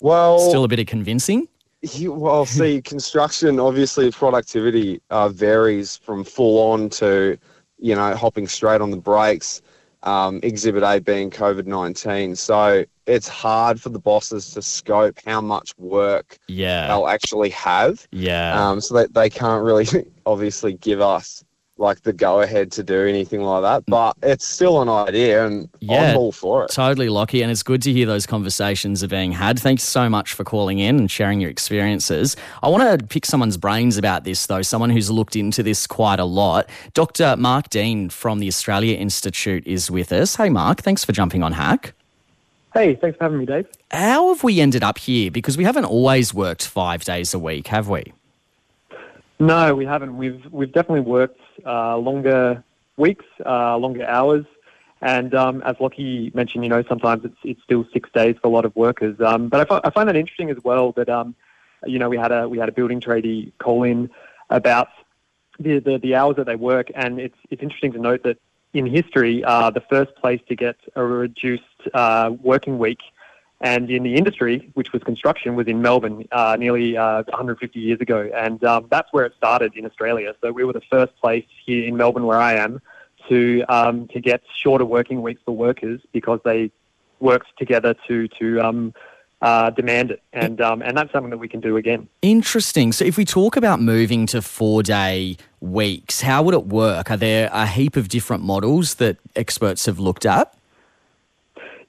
Well, 0.00 0.38
Still 0.38 0.64
a 0.64 0.68
bit 0.68 0.78
of 0.78 0.86
convincing. 0.86 1.48
You, 1.82 2.12
well, 2.12 2.44
see, 2.44 2.82
construction 2.84 3.60
obviously 3.60 4.10
productivity 4.10 5.00
uh, 5.10 5.28
varies 5.28 5.96
from 5.96 6.24
full 6.24 6.72
on 6.72 6.88
to, 6.90 7.38
you 7.78 7.94
know, 7.94 8.14
hopping 8.16 8.48
straight 8.48 8.80
on 8.80 8.90
the 8.90 8.96
brakes. 8.96 9.62
Um, 10.04 10.38
exhibit 10.44 10.84
A 10.84 11.00
being 11.00 11.28
COVID 11.28 11.66
nineteen, 11.66 12.36
so 12.36 12.84
it's 13.06 13.26
hard 13.26 13.80
for 13.80 13.88
the 13.88 13.98
bosses 13.98 14.52
to 14.52 14.62
scope 14.62 15.18
how 15.26 15.40
much 15.40 15.76
work 15.76 16.38
Yeah. 16.46 16.86
they'll 16.86 17.08
actually 17.08 17.50
have. 17.50 18.06
Yeah. 18.12 18.68
Um, 18.68 18.80
so 18.80 18.94
that 18.94 19.12
they 19.14 19.28
can't 19.28 19.64
really 19.64 19.86
obviously 20.26 20.74
give 20.74 21.00
us 21.00 21.42
like 21.78 22.02
the 22.02 22.12
go 22.12 22.40
ahead 22.40 22.72
to 22.72 22.82
do 22.82 23.06
anything 23.06 23.42
like 23.42 23.62
that. 23.62 23.84
But 23.86 24.16
it's 24.22 24.44
still 24.46 24.82
an 24.82 24.88
idea, 24.88 25.46
and 25.46 25.68
Yeah. 25.80 26.10
I'm 26.12 26.16
all 26.16 26.32
for 26.32 26.64
it. 26.64 26.70
Totally, 26.70 27.08
Lockie, 27.08 27.42
and 27.42 27.50
it's 27.50 27.62
good 27.62 27.82
to 27.82 27.92
hear 27.92 28.06
those 28.06 28.26
conversations 28.26 29.02
are 29.04 29.08
being 29.08 29.32
had. 29.32 29.58
Thanks 29.58 29.82
so 29.84 30.08
much 30.08 30.32
for 30.32 30.44
calling 30.44 30.78
in 30.78 30.98
and 30.98 31.10
sharing 31.10 31.40
your 31.40 31.50
experiences. 31.50 32.36
I 32.62 32.68
want 32.68 33.00
to 33.00 33.06
pick 33.06 33.24
someone's 33.24 33.56
brains 33.56 33.96
about 33.96 34.24
this, 34.24 34.46
though, 34.46 34.62
someone 34.62 34.90
who's 34.90 35.10
looked 35.10 35.36
into 35.36 35.62
this 35.62 35.86
quite 35.86 36.20
a 36.20 36.24
lot. 36.24 36.68
Dr. 36.94 37.36
Mark 37.36 37.70
Dean 37.70 38.08
from 38.08 38.40
the 38.40 38.48
Australia 38.48 38.96
Institute 38.96 39.66
is 39.66 39.90
with 39.90 40.12
us. 40.12 40.36
Hey, 40.36 40.48
Mark, 40.50 40.82
thanks 40.82 41.04
for 41.04 41.12
jumping 41.12 41.42
on 41.42 41.52
Hack. 41.52 41.94
Hey, 42.74 42.94
thanks 42.96 43.16
for 43.16 43.24
having 43.24 43.38
me, 43.38 43.46
Dave. 43.46 43.66
How 43.90 44.28
have 44.28 44.44
we 44.44 44.60
ended 44.60 44.82
up 44.82 44.98
here? 44.98 45.30
Because 45.30 45.56
we 45.56 45.64
haven't 45.64 45.86
always 45.86 46.34
worked 46.34 46.66
five 46.66 47.02
days 47.04 47.32
a 47.32 47.38
week, 47.38 47.68
have 47.68 47.88
we? 47.88 48.12
No, 49.40 49.74
we 49.74 49.86
haven't. 49.86 50.16
We've 50.16 50.44
we've 50.50 50.72
definitely 50.72 51.00
worked 51.00 51.40
longer 51.64 52.62
weeks, 52.96 53.24
uh, 53.46 53.76
longer 53.78 54.06
hours, 54.06 54.46
And 55.00 55.34
um, 55.34 55.62
as 55.62 55.76
Lockie 55.80 56.32
mentioned, 56.34 56.64
you 56.64 56.70
know, 56.70 56.82
sometimes 56.88 57.24
it's 57.24 57.36
it's 57.44 57.62
still 57.62 57.86
six 57.92 58.10
days 58.12 58.36
for 58.40 58.48
a 58.48 58.50
lot 58.50 58.64
of 58.64 58.74
workers. 58.74 59.20
Um, 59.20 59.48
but 59.48 59.70
I, 59.70 59.90
find 59.90 60.08
that 60.08 60.16
interesting 60.16 60.50
as 60.50 60.58
well. 60.64 60.92
That 60.92 61.08
um, 61.08 61.34
you 61.86 61.98
know, 61.98 62.08
we 62.08 62.16
had 62.16 62.32
a 62.32 62.48
we 62.48 62.58
had 62.58 62.68
a 62.68 62.72
building 62.72 63.00
tradie 63.00 63.52
call 63.58 63.84
in 63.84 64.10
about 64.50 64.88
the, 65.58 65.78
the, 65.78 65.98
the 65.98 66.14
hours 66.14 66.36
that 66.36 66.46
they 66.46 66.56
work, 66.56 66.90
and 66.94 67.20
it's 67.20 67.36
it's 67.50 67.62
interesting 67.62 67.92
to 67.92 67.98
note 67.98 68.22
that 68.24 68.38
in 68.74 68.86
history, 68.86 69.44
uh, 69.44 69.70
the 69.70 69.80
first 69.80 70.14
place 70.16 70.40
to 70.48 70.56
get 70.56 70.76
a 70.94 71.04
reduced 71.04 71.62
uh, 71.94 72.30
working 72.42 72.78
week, 72.78 73.00
and 73.60 73.90
in 73.90 74.04
the 74.04 74.14
industry, 74.14 74.70
which 74.74 74.92
was 74.92 75.02
construction, 75.02 75.56
was 75.56 75.66
in 75.66 75.82
Melbourne 75.82 76.28
uh, 76.30 76.56
nearly 76.58 76.96
uh, 76.96 77.24
150 77.24 77.80
years 77.80 78.00
ago, 78.00 78.30
and 78.34 78.62
um, 78.62 78.86
that's 78.90 79.12
where 79.12 79.24
it 79.24 79.32
started 79.36 79.74
in 79.74 79.84
Australia. 79.84 80.34
So 80.40 80.52
we 80.52 80.64
were 80.64 80.72
the 80.72 80.82
first 80.88 81.16
place 81.16 81.44
here 81.66 81.84
in 81.84 81.96
Melbourne, 81.96 82.26
where 82.26 82.38
I 82.38 82.54
am, 82.54 82.80
to 83.28 83.64
um, 83.68 84.08
to 84.08 84.20
get 84.20 84.42
shorter 84.62 84.84
working 84.84 85.22
weeks 85.22 85.40
for 85.44 85.52
workers 85.52 86.00
because 86.12 86.40
they 86.44 86.70
worked 87.20 87.48
together 87.58 87.94
to 88.06 88.28
to 88.28 88.60
um, 88.60 88.94
uh, 89.42 89.70
demand 89.70 90.12
it, 90.12 90.22
and 90.32 90.60
um, 90.60 90.82
and 90.82 90.96
that's 90.96 91.12
something 91.12 91.30
that 91.30 91.38
we 91.38 91.48
can 91.48 91.60
do 91.60 91.76
again. 91.76 92.08
Interesting. 92.22 92.92
So, 92.92 93.04
if 93.04 93.16
we 93.16 93.24
talk 93.24 93.56
about 93.56 93.80
moving 93.80 94.26
to 94.26 94.42
four 94.42 94.82
day 94.82 95.36
weeks, 95.60 96.20
how 96.20 96.42
would 96.44 96.54
it 96.54 96.66
work? 96.66 97.10
Are 97.10 97.16
there 97.16 97.50
a 97.52 97.66
heap 97.66 97.96
of 97.96 98.08
different 98.08 98.44
models 98.44 98.96
that 98.96 99.16
experts 99.34 99.86
have 99.86 99.98
looked 99.98 100.26
at? 100.26 100.54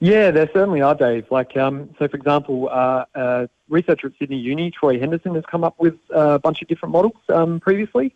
Yeah, 0.00 0.30
there 0.30 0.48
certainly 0.54 0.80
are, 0.80 0.94
Dave. 0.94 1.26
Like, 1.30 1.56
um, 1.58 1.90
so 1.98 2.08
for 2.08 2.16
example, 2.16 2.70
uh, 2.72 3.46
researcher 3.68 4.06
at 4.08 4.14
Sydney 4.18 4.38
Uni, 4.38 4.70
Troy 4.70 4.98
Henderson, 4.98 5.34
has 5.34 5.44
come 5.44 5.62
up 5.62 5.78
with 5.78 5.94
a 6.10 6.38
bunch 6.38 6.62
of 6.62 6.68
different 6.68 6.92
models 6.92 7.16
um, 7.28 7.60
previously. 7.60 8.14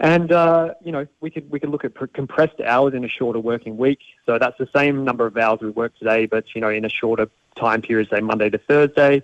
And 0.00 0.32
uh, 0.32 0.74
you 0.82 0.92
know, 0.92 1.06
we 1.20 1.30
could 1.30 1.50
we 1.50 1.58
could 1.60 1.70
look 1.70 1.84
at 1.84 1.94
pr- 1.94 2.06
compressed 2.06 2.60
hours 2.60 2.92
in 2.92 3.04
a 3.04 3.08
shorter 3.08 3.38
working 3.38 3.76
week. 3.78 4.00
So 4.26 4.38
that's 4.38 4.56
the 4.58 4.68
same 4.74 5.04
number 5.04 5.26
of 5.26 5.36
hours 5.36 5.60
we 5.62 5.70
work 5.70 5.96
today, 5.98 6.26
but 6.26 6.44
you 6.54 6.60
know, 6.60 6.68
in 6.68 6.84
a 6.84 6.90
shorter 6.90 7.28
time 7.56 7.80
period, 7.80 8.08
say 8.10 8.20
Monday 8.20 8.50
to 8.50 8.58
Thursday. 8.58 9.22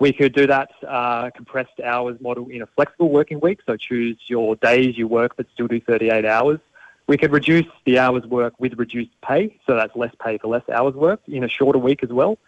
We 0.00 0.12
could 0.12 0.34
do 0.34 0.46
that 0.46 0.70
uh, 0.86 1.30
compressed 1.30 1.78
hours 1.84 2.20
model 2.20 2.48
in 2.48 2.62
a 2.62 2.66
flexible 2.66 3.10
working 3.10 3.38
week. 3.40 3.60
So 3.64 3.76
choose 3.76 4.18
your 4.26 4.56
days 4.56 4.98
you 4.98 5.06
work, 5.06 5.36
but 5.36 5.46
still 5.52 5.68
do 5.68 5.80
38 5.80 6.24
hours. 6.24 6.58
We 7.06 7.18
could 7.18 7.32
reduce 7.32 7.66
the 7.84 7.98
hours 7.98 8.24
work 8.24 8.54
with 8.58 8.78
reduced 8.78 9.10
pay, 9.22 9.58
so 9.66 9.76
that's 9.76 9.94
less 9.94 10.14
pay 10.22 10.38
for 10.38 10.48
less 10.48 10.66
hours 10.70 10.94
worked 10.94 11.28
in 11.28 11.44
a 11.44 11.48
shorter 11.48 11.78
week 11.78 12.02
as 12.02 12.08
well. 12.10 12.38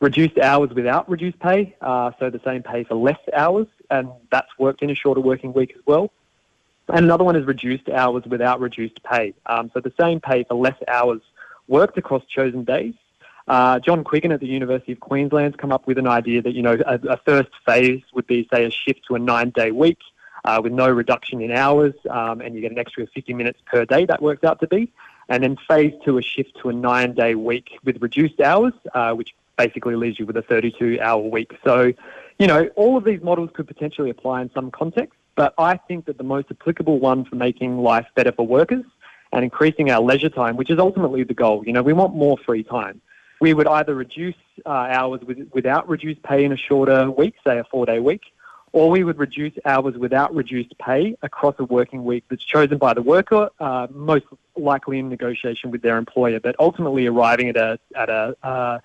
Reduced 0.00 0.38
hours 0.38 0.70
without 0.70 1.08
reduced 1.08 1.38
pay, 1.40 1.74
uh, 1.80 2.12
so 2.18 2.30
the 2.30 2.40
same 2.44 2.62
pay 2.62 2.84
for 2.84 2.94
less 2.94 3.18
hours, 3.34 3.66
and 3.90 4.10
that's 4.30 4.50
worked 4.58 4.82
in 4.82 4.90
a 4.90 4.94
shorter 4.94 5.20
working 5.20 5.52
week 5.54 5.72
as 5.74 5.82
well. 5.86 6.10
And 6.88 7.04
another 7.04 7.24
one 7.24 7.36
is 7.36 7.46
reduced 7.46 7.88
hours 7.88 8.24
without 8.26 8.60
reduced 8.60 9.02
pay. 9.02 9.34
Um, 9.46 9.70
so 9.74 9.80
the 9.80 9.92
same 9.98 10.20
pay 10.20 10.44
for 10.44 10.54
less 10.54 10.76
hours 10.86 11.20
worked 11.66 11.98
across 11.98 12.24
chosen 12.26 12.64
days. 12.64 12.94
Uh, 13.46 13.78
John 13.78 14.04
Quiggin 14.04 14.32
at 14.32 14.40
the 14.40 14.46
University 14.46 14.92
of 14.92 15.00
Queensland's 15.00 15.56
come 15.56 15.72
up 15.72 15.86
with 15.86 15.96
an 15.98 16.06
idea 16.06 16.42
that, 16.42 16.52
you 16.52 16.62
know, 16.62 16.78
a, 16.86 16.98
a 17.08 17.16
first 17.24 17.50
phase 17.64 18.02
would 18.12 18.26
be, 18.26 18.46
say, 18.52 18.66
a 18.66 18.70
shift 18.70 19.00
to 19.08 19.14
a 19.14 19.18
nine-day 19.18 19.70
week 19.70 19.98
uh, 20.44 20.60
with 20.62 20.72
no 20.72 20.88
reduction 20.88 21.40
in 21.40 21.50
hours, 21.50 21.94
um, 22.10 22.40
and 22.40 22.54
you 22.54 22.60
get 22.60 22.72
an 22.72 22.78
extra 22.78 23.06
50 23.06 23.34
minutes 23.34 23.60
per 23.66 23.84
day, 23.84 24.06
that 24.06 24.22
works 24.22 24.44
out 24.44 24.60
to 24.60 24.66
be. 24.66 24.92
And 25.28 25.42
then 25.42 25.56
phase 25.68 25.92
two, 26.04 26.18
a 26.18 26.22
shift 26.22 26.56
to 26.62 26.70
a 26.70 26.72
nine-day 26.72 27.34
week 27.34 27.78
with 27.84 28.00
reduced 28.00 28.40
hours, 28.40 28.72
uh, 28.94 29.12
which 29.12 29.34
basically 29.56 29.96
leaves 29.96 30.18
you 30.18 30.24
with 30.26 30.36
a 30.36 30.42
32-hour 30.42 31.22
week. 31.22 31.54
So, 31.64 31.92
you 32.38 32.46
know, 32.46 32.68
all 32.76 32.96
of 32.96 33.04
these 33.04 33.20
models 33.20 33.50
could 33.52 33.66
potentially 33.66 34.10
apply 34.10 34.42
in 34.42 34.50
some 34.54 34.70
context. 34.70 35.18
But 35.34 35.54
I 35.56 35.76
think 35.76 36.06
that 36.06 36.18
the 36.18 36.24
most 36.24 36.46
applicable 36.50 36.98
one 36.98 37.24
for 37.24 37.36
making 37.36 37.78
life 37.78 38.06
better 38.16 38.32
for 38.32 38.44
workers 38.44 38.84
and 39.32 39.44
increasing 39.44 39.90
our 39.90 40.00
leisure 40.00 40.28
time, 40.28 40.56
which 40.56 40.70
is 40.70 40.78
ultimately 40.78 41.22
the 41.22 41.34
goal. 41.34 41.62
You 41.64 41.72
know, 41.72 41.82
we 41.82 41.92
want 41.92 42.14
more 42.14 42.36
free 42.38 42.64
time. 42.64 43.00
We 43.40 43.54
would 43.54 43.68
either 43.68 43.94
reduce 43.94 44.34
uh, 44.66 44.70
hours 44.70 45.20
with, 45.20 45.48
without 45.52 45.88
reduced 45.88 46.22
pay 46.24 46.44
in 46.44 46.52
a 46.52 46.56
shorter 46.56 47.08
week, 47.10 47.34
say 47.46 47.58
a 47.58 47.64
four-day 47.64 48.00
week, 48.00 48.22
or 48.78 48.90
we 48.90 49.02
would 49.02 49.18
reduce 49.18 49.54
hours 49.64 49.96
without 49.96 50.32
reduced 50.32 50.76
pay 50.78 51.16
across 51.22 51.56
a 51.58 51.64
working 51.64 52.04
week 52.04 52.22
that's 52.28 52.44
chosen 52.44 52.78
by 52.78 52.94
the 52.94 53.02
worker, 53.02 53.50
uh, 53.58 53.88
most 53.90 54.24
likely 54.56 55.00
in 55.00 55.08
negotiation 55.08 55.72
with 55.72 55.82
their 55.82 55.98
employer, 55.98 56.38
but 56.38 56.54
ultimately 56.60 57.06
arriving 57.06 57.48
at 57.48 57.56
a 57.56 57.78
at 57.96 58.08
a 58.08 58.36
uh, 58.44 58.78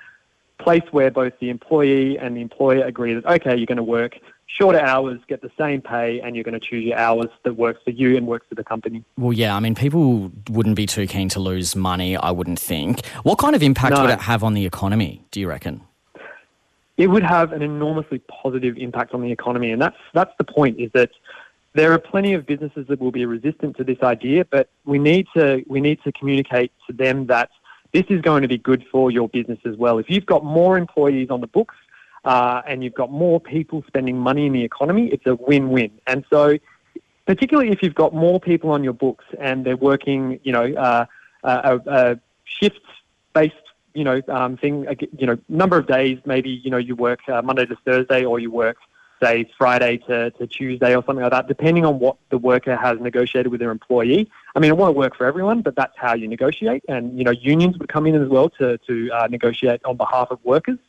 place 0.57 0.83
where 0.91 1.11
both 1.11 1.33
the 1.39 1.51
employee 1.51 2.17
and 2.17 2.35
the 2.35 2.41
employer 2.41 2.83
agree 2.83 3.13
that 3.13 3.25
okay, 3.25 3.55
you're 3.55 3.67
going 3.67 3.77
to 3.77 3.83
work 3.83 4.17
shorter 4.47 4.79
hours, 4.79 5.19
get 5.27 5.41
the 5.41 5.51
same 5.57 5.81
pay, 5.81 6.19
and 6.21 6.35
you're 6.35 6.43
going 6.43 6.59
to 6.59 6.59
choose 6.59 6.83
your 6.83 6.97
hours 6.97 7.29
that 7.43 7.53
works 7.53 7.81
for 7.83 7.89
you 7.91 8.17
and 8.17 8.27
works 8.27 8.45
for 8.49 8.55
the 8.55 8.63
company. 8.63 9.03
Well, 9.17 9.33
yeah, 9.33 9.55
I 9.55 9.59
mean, 9.59 9.75
people 9.75 10.31
wouldn't 10.49 10.75
be 10.75 10.85
too 10.85 11.07
keen 11.07 11.29
to 11.29 11.39
lose 11.39 11.75
money, 11.75 12.15
I 12.15 12.31
wouldn't 12.31 12.59
think. 12.59 13.05
What 13.23 13.39
kind 13.39 13.55
of 13.55 13.63
impact 13.63 13.95
No. 13.95 14.01
would 14.01 14.11
it 14.11 14.21
have 14.21 14.43
on 14.43 14.53
the 14.53 14.65
economy, 14.65 15.25
do 15.31 15.39
you 15.39 15.47
reckon? 15.47 15.81
It 16.97 17.07
would 17.07 17.23
have 17.23 17.51
an 17.51 17.61
enormously 17.61 18.19
positive 18.19 18.77
impact 18.77 19.13
on 19.13 19.21
the 19.21 19.31
economy, 19.31 19.71
and 19.71 19.81
that's 19.81 19.97
that's 20.13 20.33
the 20.37 20.43
point. 20.43 20.79
Is 20.79 20.91
that 20.93 21.11
there 21.73 21.91
are 21.91 21.99
plenty 21.99 22.33
of 22.33 22.45
businesses 22.45 22.85
that 22.87 22.99
will 22.99 23.11
be 23.11 23.25
resistant 23.25 23.77
to 23.77 23.83
this 23.83 23.97
idea, 24.03 24.45
but 24.45 24.69
we 24.85 24.99
need 24.99 25.27
to 25.35 25.63
we 25.67 25.81
need 25.81 25.99
to 26.03 26.11
communicate 26.11 26.71
to 26.87 26.93
them 26.93 27.27
that 27.27 27.49
this 27.93 28.05
is 28.09 28.21
going 28.21 28.41
to 28.41 28.47
be 28.47 28.57
good 28.57 28.85
for 28.91 29.11
your 29.11 29.29
business 29.29 29.59
as 29.65 29.75
well. 29.75 29.97
If 29.99 30.09
you've 30.09 30.25
got 30.25 30.43
more 30.43 30.77
employees 30.77 31.29
on 31.29 31.41
the 31.41 31.47
books 31.47 31.75
uh, 32.25 32.61
and 32.67 32.83
you've 32.83 32.95
got 32.95 33.11
more 33.11 33.39
people 33.39 33.83
spending 33.87 34.17
money 34.17 34.47
in 34.47 34.53
the 34.53 34.63
economy, 34.63 35.09
it's 35.09 35.25
a 35.25 35.35
win-win. 35.35 35.91
And 36.07 36.25
so, 36.29 36.57
particularly 37.25 37.71
if 37.71 37.83
you've 37.83 37.95
got 37.95 38.13
more 38.13 38.39
people 38.39 38.71
on 38.71 38.83
your 38.83 38.93
books 38.93 39.25
and 39.39 39.63
they're 39.65 39.77
working, 39.77 40.39
you 40.43 40.51
know, 40.51 40.73
uh, 40.73 41.05
a, 41.43 41.81
a 41.85 42.19
shift-based 42.45 43.55
you 43.93 44.03
know, 44.03 44.21
um, 44.27 44.57
thing, 44.57 44.87
uh, 44.87 44.95
you 45.17 45.27
know, 45.27 45.37
number 45.49 45.77
of 45.77 45.87
days, 45.87 46.19
maybe, 46.25 46.49
you 46.49 46.71
know, 46.71 46.77
you 46.77 46.95
work 46.95 47.19
uh, 47.27 47.41
Monday 47.41 47.65
to 47.65 47.75
Thursday 47.85 48.25
or 48.25 48.39
you 48.39 48.51
work, 48.51 48.77
say, 49.21 49.49
Friday 49.57 49.97
to, 50.07 50.31
to 50.31 50.47
Tuesday 50.47 50.95
or 50.95 51.03
something 51.05 51.23
like 51.23 51.31
that, 51.31 51.47
depending 51.47 51.85
on 51.85 51.99
what 51.99 52.17
the 52.29 52.37
worker 52.37 52.75
has 52.75 52.99
negotiated 52.99 53.51
with 53.51 53.59
their 53.59 53.71
employee. 53.71 54.29
I 54.55 54.59
mean, 54.59 54.71
it 54.71 54.77
won't 54.77 54.97
work 54.97 55.15
for 55.15 55.25
everyone, 55.25 55.61
but 55.61 55.75
that's 55.75 55.93
how 55.95 56.13
you 56.13 56.27
negotiate. 56.27 56.83
And, 56.89 57.17
you 57.17 57.23
know, 57.23 57.31
unions 57.31 57.77
would 57.77 57.89
come 57.89 58.05
in 58.05 58.15
as 58.21 58.27
well 58.27 58.49
to, 58.59 58.77
to 58.79 59.11
uh, 59.11 59.27
negotiate 59.27 59.81
on 59.85 59.95
behalf 59.97 60.29
of 60.31 60.39
workers. 60.43 60.79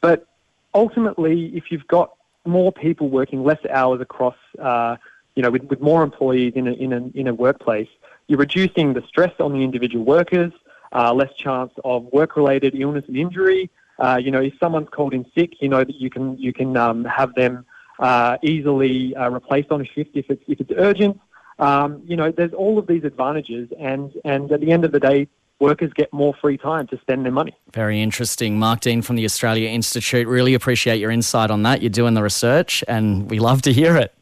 But 0.00 0.26
ultimately, 0.74 1.46
if 1.56 1.70
you've 1.70 1.86
got 1.86 2.14
more 2.46 2.72
people 2.72 3.08
working 3.08 3.42
less 3.44 3.64
hours 3.70 4.00
across, 4.00 4.36
uh, 4.58 4.96
you 5.34 5.42
know, 5.42 5.50
with, 5.50 5.64
with 5.64 5.80
more 5.80 6.02
employees 6.02 6.52
in 6.54 6.68
a, 6.68 6.72
in, 6.72 6.92
a, 6.92 7.10
in 7.14 7.26
a 7.28 7.34
workplace, 7.34 7.88
you're 8.28 8.38
reducing 8.38 8.92
the 8.92 9.02
stress 9.08 9.32
on 9.40 9.52
the 9.52 9.64
individual 9.64 10.04
workers, 10.04 10.52
uh, 10.92 11.12
less 11.12 11.32
chance 11.36 11.72
of 11.84 12.04
work-related 12.12 12.74
illness 12.74 13.04
and 13.06 13.16
injury. 13.16 13.70
Uh, 13.98 14.18
you 14.22 14.30
know, 14.30 14.40
if 14.40 14.54
someone's 14.58 14.88
called 14.90 15.12
in 15.12 15.24
sick, 15.34 15.60
you 15.60 15.68
know 15.68 15.84
that 15.84 15.96
you 15.96 16.10
can 16.10 16.38
you 16.38 16.52
can 16.52 16.76
um, 16.76 17.04
have 17.04 17.34
them 17.34 17.66
uh, 17.98 18.38
easily 18.42 19.14
uh, 19.14 19.28
replaced 19.28 19.70
on 19.70 19.80
a 19.80 19.84
shift 19.84 20.10
if 20.14 20.30
it's 20.30 20.42
if 20.48 20.60
it's 20.60 20.72
urgent. 20.76 21.20
Um, 21.58 22.02
you 22.06 22.16
know, 22.16 22.32
there's 22.32 22.54
all 22.54 22.78
of 22.78 22.86
these 22.86 23.04
advantages, 23.04 23.68
and 23.78 24.12
and 24.24 24.50
at 24.50 24.60
the 24.60 24.72
end 24.72 24.84
of 24.86 24.92
the 24.92 25.00
day, 25.00 25.28
workers 25.58 25.92
get 25.94 26.10
more 26.12 26.34
free 26.40 26.56
time 26.56 26.86
to 26.86 26.98
spend 26.98 27.26
their 27.26 27.32
money. 27.32 27.54
Very 27.72 28.00
interesting. 28.00 28.58
Mark 28.58 28.80
Dean 28.80 29.02
from 29.02 29.16
the 29.16 29.26
Australia 29.26 29.68
Institute. 29.68 30.26
Really 30.26 30.54
appreciate 30.54 30.98
your 30.98 31.10
insight 31.10 31.50
on 31.50 31.62
that. 31.64 31.82
You're 31.82 31.90
doing 31.90 32.14
the 32.14 32.22
research, 32.22 32.82
and 32.88 33.30
we 33.30 33.38
love 33.38 33.60
to 33.62 33.72
hear 33.72 33.96
it. 33.96 34.14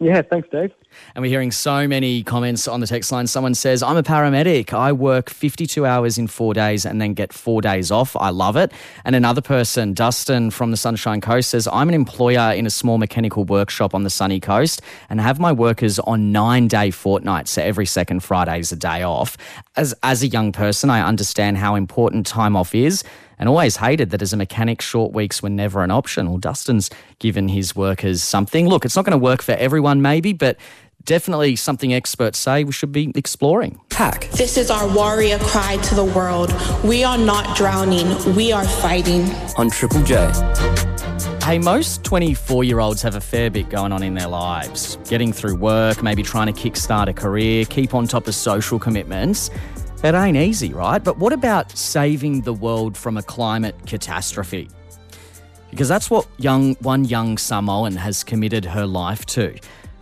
Yeah, 0.00 0.22
thanks, 0.22 0.48
Dave. 0.50 0.72
And 1.14 1.22
we're 1.22 1.28
hearing 1.28 1.50
so 1.50 1.88
many 1.88 2.22
comments 2.22 2.68
on 2.68 2.80
the 2.80 2.86
text 2.86 3.10
line. 3.12 3.26
Someone 3.26 3.54
says, 3.54 3.82
I'm 3.82 3.96
a 3.96 4.02
paramedic. 4.02 4.72
I 4.72 4.92
work 4.92 5.30
52 5.30 5.84
hours 5.86 6.18
in 6.18 6.26
four 6.26 6.54
days 6.54 6.84
and 6.84 7.00
then 7.00 7.14
get 7.14 7.32
four 7.32 7.60
days 7.60 7.90
off. 7.90 8.16
I 8.16 8.30
love 8.30 8.56
it. 8.56 8.72
And 9.04 9.14
another 9.14 9.40
person, 9.40 9.94
Dustin 9.94 10.50
from 10.50 10.70
the 10.70 10.76
Sunshine 10.76 11.20
Coast, 11.20 11.50
says, 11.50 11.68
I'm 11.72 11.88
an 11.88 11.94
employer 11.94 12.52
in 12.52 12.66
a 12.66 12.70
small 12.70 12.98
mechanical 12.98 13.44
workshop 13.44 13.94
on 13.94 14.02
the 14.02 14.10
sunny 14.10 14.40
coast 14.40 14.82
and 15.08 15.20
have 15.20 15.38
my 15.38 15.52
workers 15.52 15.98
on 16.00 16.32
nine 16.32 16.68
day 16.68 16.90
fortnights. 16.90 17.52
So 17.52 17.62
every 17.62 17.86
second 17.86 18.20
Friday 18.20 18.60
is 18.60 18.72
a 18.72 18.76
day 18.76 19.02
off. 19.02 19.36
As, 19.76 19.94
as 20.02 20.22
a 20.22 20.28
young 20.28 20.52
person, 20.52 20.90
I 20.90 21.06
understand 21.06 21.58
how 21.58 21.74
important 21.74 22.26
time 22.26 22.56
off 22.56 22.74
is 22.74 23.04
and 23.38 23.48
always 23.48 23.76
hated 23.76 24.10
that 24.10 24.22
as 24.22 24.32
a 24.32 24.36
mechanic, 24.36 24.82
short 24.82 25.12
weeks 25.12 25.42
were 25.42 25.48
never 25.48 25.82
an 25.82 25.90
option. 25.90 26.28
Well, 26.28 26.38
Dustin's 26.38 26.90
given 27.18 27.48
his 27.48 27.76
workers 27.76 28.22
something. 28.22 28.68
Look, 28.68 28.84
it's 28.84 28.96
not 28.96 29.04
going 29.04 29.18
to 29.18 29.22
work 29.22 29.42
for 29.42 29.52
everyone, 29.52 30.02
maybe, 30.02 30.32
but 30.32 30.56
definitely 31.08 31.56
something 31.56 31.94
experts 31.94 32.38
say 32.38 32.62
we 32.64 32.72
should 32.72 32.92
be 32.92 33.10
exploring. 33.14 33.80
Hack. 33.92 34.28
This 34.32 34.58
is 34.58 34.70
our 34.70 34.86
warrior 34.94 35.38
cry 35.38 35.78
to 35.78 35.94
the 35.94 36.04
world. 36.04 36.54
We 36.84 37.02
are 37.02 37.16
not 37.16 37.56
drowning, 37.56 38.06
we 38.36 38.52
are 38.52 38.64
fighting. 38.64 39.22
On 39.56 39.70
Triple 39.70 40.02
J. 40.04 40.30
Hey, 41.42 41.58
most 41.58 42.04
24 42.04 42.62
year 42.62 42.78
olds 42.78 43.00
have 43.00 43.14
a 43.14 43.22
fair 43.22 43.48
bit 43.48 43.70
going 43.70 43.90
on 43.90 44.02
in 44.02 44.12
their 44.12 44.28
lives. 44.28 44.98
Getting 45.08 45.32
through 45.32 45.56
work, 45.56 46.02
maybe 46.02 46.22
trying 46.22 46.52
to 46.52 46.52
kickstart 46.52 47.08
a 47.08 47.14
career, 47.14 47.64
keep 47.64 47.94
on 47.94 48.06
top 48.06 48.28
of 48.28 48.34
social 48.34 48.78
commitments. 48.78 49.50
It 50.04 50.14
ain't 50.14 50.36
easy, 50.36 50.74
right? 50.74 51.02
But 51.02 51.16
what 51.16 51.32
about 51.32 51.76
saving 51.76 52.42
the 52.42 52.52
world 52.52 52.98
from 52.98 53.16
a 53.16 53.22
climate 53.22 53.74
catastrophe? 53.86 54.68
Because 55.70 55.88
that's 55.88 56.10
what 56.10 56.26
young 56.36 56.74
one 56.76 57.06
young 57.06 57.38
Samoan 57.38 57.96
has 57.96 58.22
committed 58.22 58.66
her 58.66 58.86
life 58.86 59.24
to. 59.26 59.58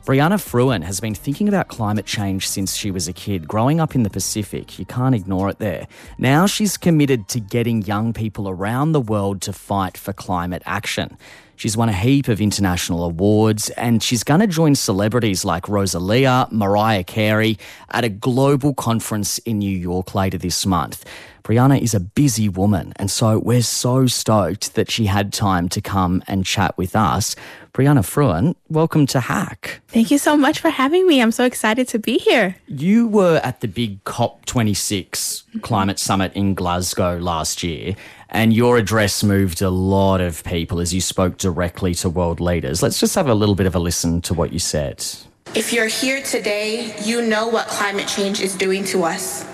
Brianna 0.07 0.39
Fruean 0.39 0.85
has 0.85 1.01
been 1.01 1.17
thinking 1.17 1.49
about 1.49 1.67
climate 1.67 2.07
change 2.07 2.47
since 2.47 2.77
she 2.77 2.93
was 2.93 3.09
a 3.09 3.13
kid. 3.13 3.49
Growing 3.49 3.81
up 3.81 3.97
in 3.97 4.05
the 4.05 4.09
Pacific, 4.09 4.79
you 4.79 4.85
can't 4.85 5.17
ignore 5.17 5.49
it 5.49 5.59
there. 5.59 5.89
Now 6.17 6.47
she's 6.47 6.77
committed 6.77 7.27
to 7.27 7.41
getting 7.41 7.83
young 7.83 8.13
people 8.13 8.49
around 8.49 8.93
the 8.93 9.01
world 9.01 9.41
to 9.43 9.53
fight 9.53 9.99
for 9.99 10.13
climate 10.13 10.63
action. 10.65 11.19
She's 11.57 11.77
won 11.77 11.89
a 11.89 11.93
heap 11.93 12.29
of 12.29 12.41
international 12.41 13.03
awards 13.05 13.71
and 13.71 14.03
she's 14.03 14.23
going 14.23 14.41
to 14.41 14.47
join 14.47 14.75
celebrities 14.75 15.45
like 15.45 15.69
Rosalia, 15.69 16.49
Mariah 16.51 17.03
Carey 17.03 17.59
at 17.91 18.05
a 18.05 18.11
global 18.11 18.75
conference 18.75 19.39
in 19.39 19.59
New 19.59 19.77
York 19.77 20.15
later 20.15 20.37
this 20.37 20.67
month. 20.67 21.05
Brianna 21.47 21.81
is 21.81 21.95
a 21.95 22.01
busy 22.01 22.49
woman, 22.49 22.93
and 22.97 23.09
so 23.09 23.39
we're 23.39 23.63
so 23.63 24.09
stoked 24.09 24.75
that 24.75 24.91
she 24.91 25.07
had 25.07 25.33
time 25.33 25.69
to 25.69 25.81
come 25.81 26.21
and 26.27 26.45
chat 26.45 26.77
with 26.77 26.97
us. 26.97 27.37
Brianna 27.73 28.03
Fruean, 28.03 28.57
welcome 28.69 29.07
to 29.07 29.21
Hack. 29.21 29.81
Thank 29.87 30.11
you 30.11 30.19
so 30.19 30.37
much 30.37 30.59
for 30.59 30.71
having 30.71 31.07
me. 31.07 31.23
I'm 31.23 31.31
so 31.31 31.45
excited 31.45 31.87
to 31.89 32.01
be 32.01 32.19
here. 32.19 32.57
You 32.67 33.07
were 33.07 33.41
at 33.45 33.61
the 33.61 33.69
big 33.69 34.03
COP26 34.03 35.61
climate 35.63 36.01
summit 36.01 36.33
in 36.35 36.55
Glasgow 36.55 37.17
last 37.19 37.63
year, 37.63 37.95
and 38.29 38.53
your 38.53 38.77
address 38.77 39.23
moved 39.23 39.63
a 39.63 39.71
lot 39.71 40.21
of 40.21 40.43
people 40.45 40.81
as 40.81 40.93
you 40.93 41.01
spoke 41.01 41.39
directly 41.39 41.95
to 41.95 42.11
world 42.11 42.41
leaders. 42.41 42.83
Let's 42.83 42.99
just 42.99 43.15
have 43.15 43.29
a 43.29 43.35
little 43.35 43.55
bit 43.55 43.67
of 43.67 43.75
a 43.75 43.79
listen 43.79 44.21
to 44.23 44.35
what 44.35 44.53
you 44.53 44.59
said. 44.59 45.05
If 45.55 45.73
you're 45.73 45.87
here 45.87 46.23
today, 46.23 46.95
you 47.03 47.23
know 47.23 47.49
what 47.49 47.69
climate 47.69 48.09
change 48.09 48.41
is 48.41 48.55
doing 48.55 48.85
to 48.87 49.05
us. 49.05 49.47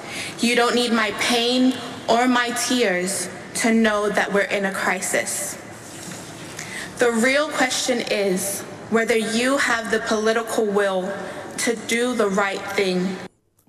You 0.43 0.57
don't 0.57 0.75
need 0.75 0.93
my 0.93 1.13
pain 1.21 1.75
or 2.09 2.27
my 2.27 2.51
tears 2.51 3.29
to 3.55 3.73
know 3.73 4.09
that 4.09 4.33
we're 4.33 4.41
in 4.43 4.65
a 4.65 4.73
crisis. 4.73 5.59
The 6.99 7.13
real 7.13 7.49
question 7.51 8.03
is 8.11 8.63
whether 8.91 9.17
you 9.17 9.59
have 9.59 9.91
the 9.91 10.01
political 10.01 10.67
will 10.67 11.13
to 11.59 11.77
do 11.87 12.15
the 12.15 12.29
right 12.29 12.61
thing. 12.73 13.17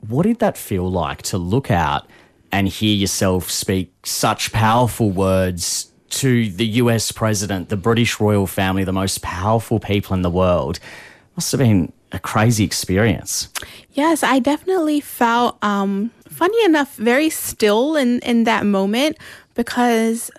What 0.07 0.23
did 0.23 0.39
that 0.39 0.57
feel 0.57 0.89
like 0.89 1.21
to 1.23 1.37
look 1.37 1.69
out 1.69 2.07
and 2.53 2.67
hear 2.67 2.95
yourself 2.95 3.49
speak 3.49 3.91
such 4.05 4.53
powerful 4.53 5.09
words 5.09 5.91
to 6.09 6.49
the 6.51 6.65
US 6.65 7.11
president, 7.11 7.69
the 7.69 7.75
British 7.75 8.19
royal 8.19 8.45
family, 8.45 8.83
the 8.83 8.93
most 8.93 9.23
powerful 9.23 9.79
people 9.79 10.13
in 10.13 10.21
the 10.21 10.29
world? 10.29 10.79
Must 11.35 11.51
have 11.51 11.59
been 11.59 11.91
a 12.11 12.19
crazy 12.19 12.63
experience. 12.63 13.49
Yes, 13.93 14.21
I 14.21 14.37
definitely 14.37 15.01
felt 15.01 15.57
um, 15.63 16.11
funny 16.29 16.63
enough, 16.63 16.95
very 16.95 17.31
still 17.31 17.95
in, 17.95 18.19
in 18.19 18.43
that 18.43 18.67
moment 18.67 19.17
because 19.55 20.29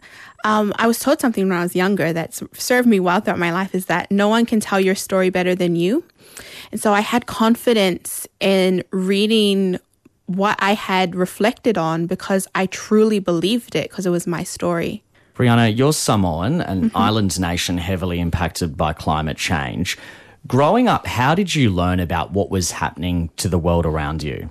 um, 0.45 0.73
I 0.77 0.87
was 0.87 1.01
told 1.01 1.21
something 1.21 1.49
when 1.49 1.59
I 1.59 1.63
was 1.63 1.75
younger 1.75 2.13
that 2.13 2.41
served 2.53 2.87
me 2.87 3.01
well 3.01 3.19
throughout 3.19 3.41
my 3.41 3.51
life 3.51 3.75
is 3.75 3.87
that 3.87 4.13
no 4.13 4.29
one 4.29 4.47
can 4.47 4.61
tell 4.61 4.79
your 4.79 4.95
story 4.95 5.31
better 5.31 5.57
than 5.57 5.75
you. 5.75 6.05
And 6.71 6.81
so 6.81 6.93
I 6.93 7.01
had 7.01 7.27
confidence 7.27 8.29
in 8.39 8.85
reading 8.93 9.81
what 10.27 10.57
I 10.59 10.75
had 10.75 11.15
reflected 11.15 11.77
on 11.77 12.07
because 12.07 12.49
I 12.55 12.67
truly 12.67 13.19
believed 13.19 13.75
it 13.75 13.91
because 13.91 14.07
it 14.07 14.11
was 14.11 14.27
my 14.27 14.43
story. 14.43 15.03
Brianna, 15.35 15.77
you're 15.77 15.93
Samoan, 15.93 16.61
an 16.61 16.85
mm-hmm. 16.85 16.97
island 16.97 17.39
nation 17.41 17.79
heavily 17.79 18.21
impacted 18.21 18.77
by 18.77 18.93
climate 18.93 19.37
change. 19.37 19.99
Growing 20.47 20.89
up, 20.89 21.07
how 21.07 21.35
did 21.35 21.55
you 21.55 21.71
learn 21.71 22.01
about 22.01 22.31
what 22.33 22.51
was 22.51 22.71
happening 22.71 23.31
to 23.37 23.49
the 23.49 23.59
world 23.59 23.87
around 23.87 24.23
you? 24.23 24.49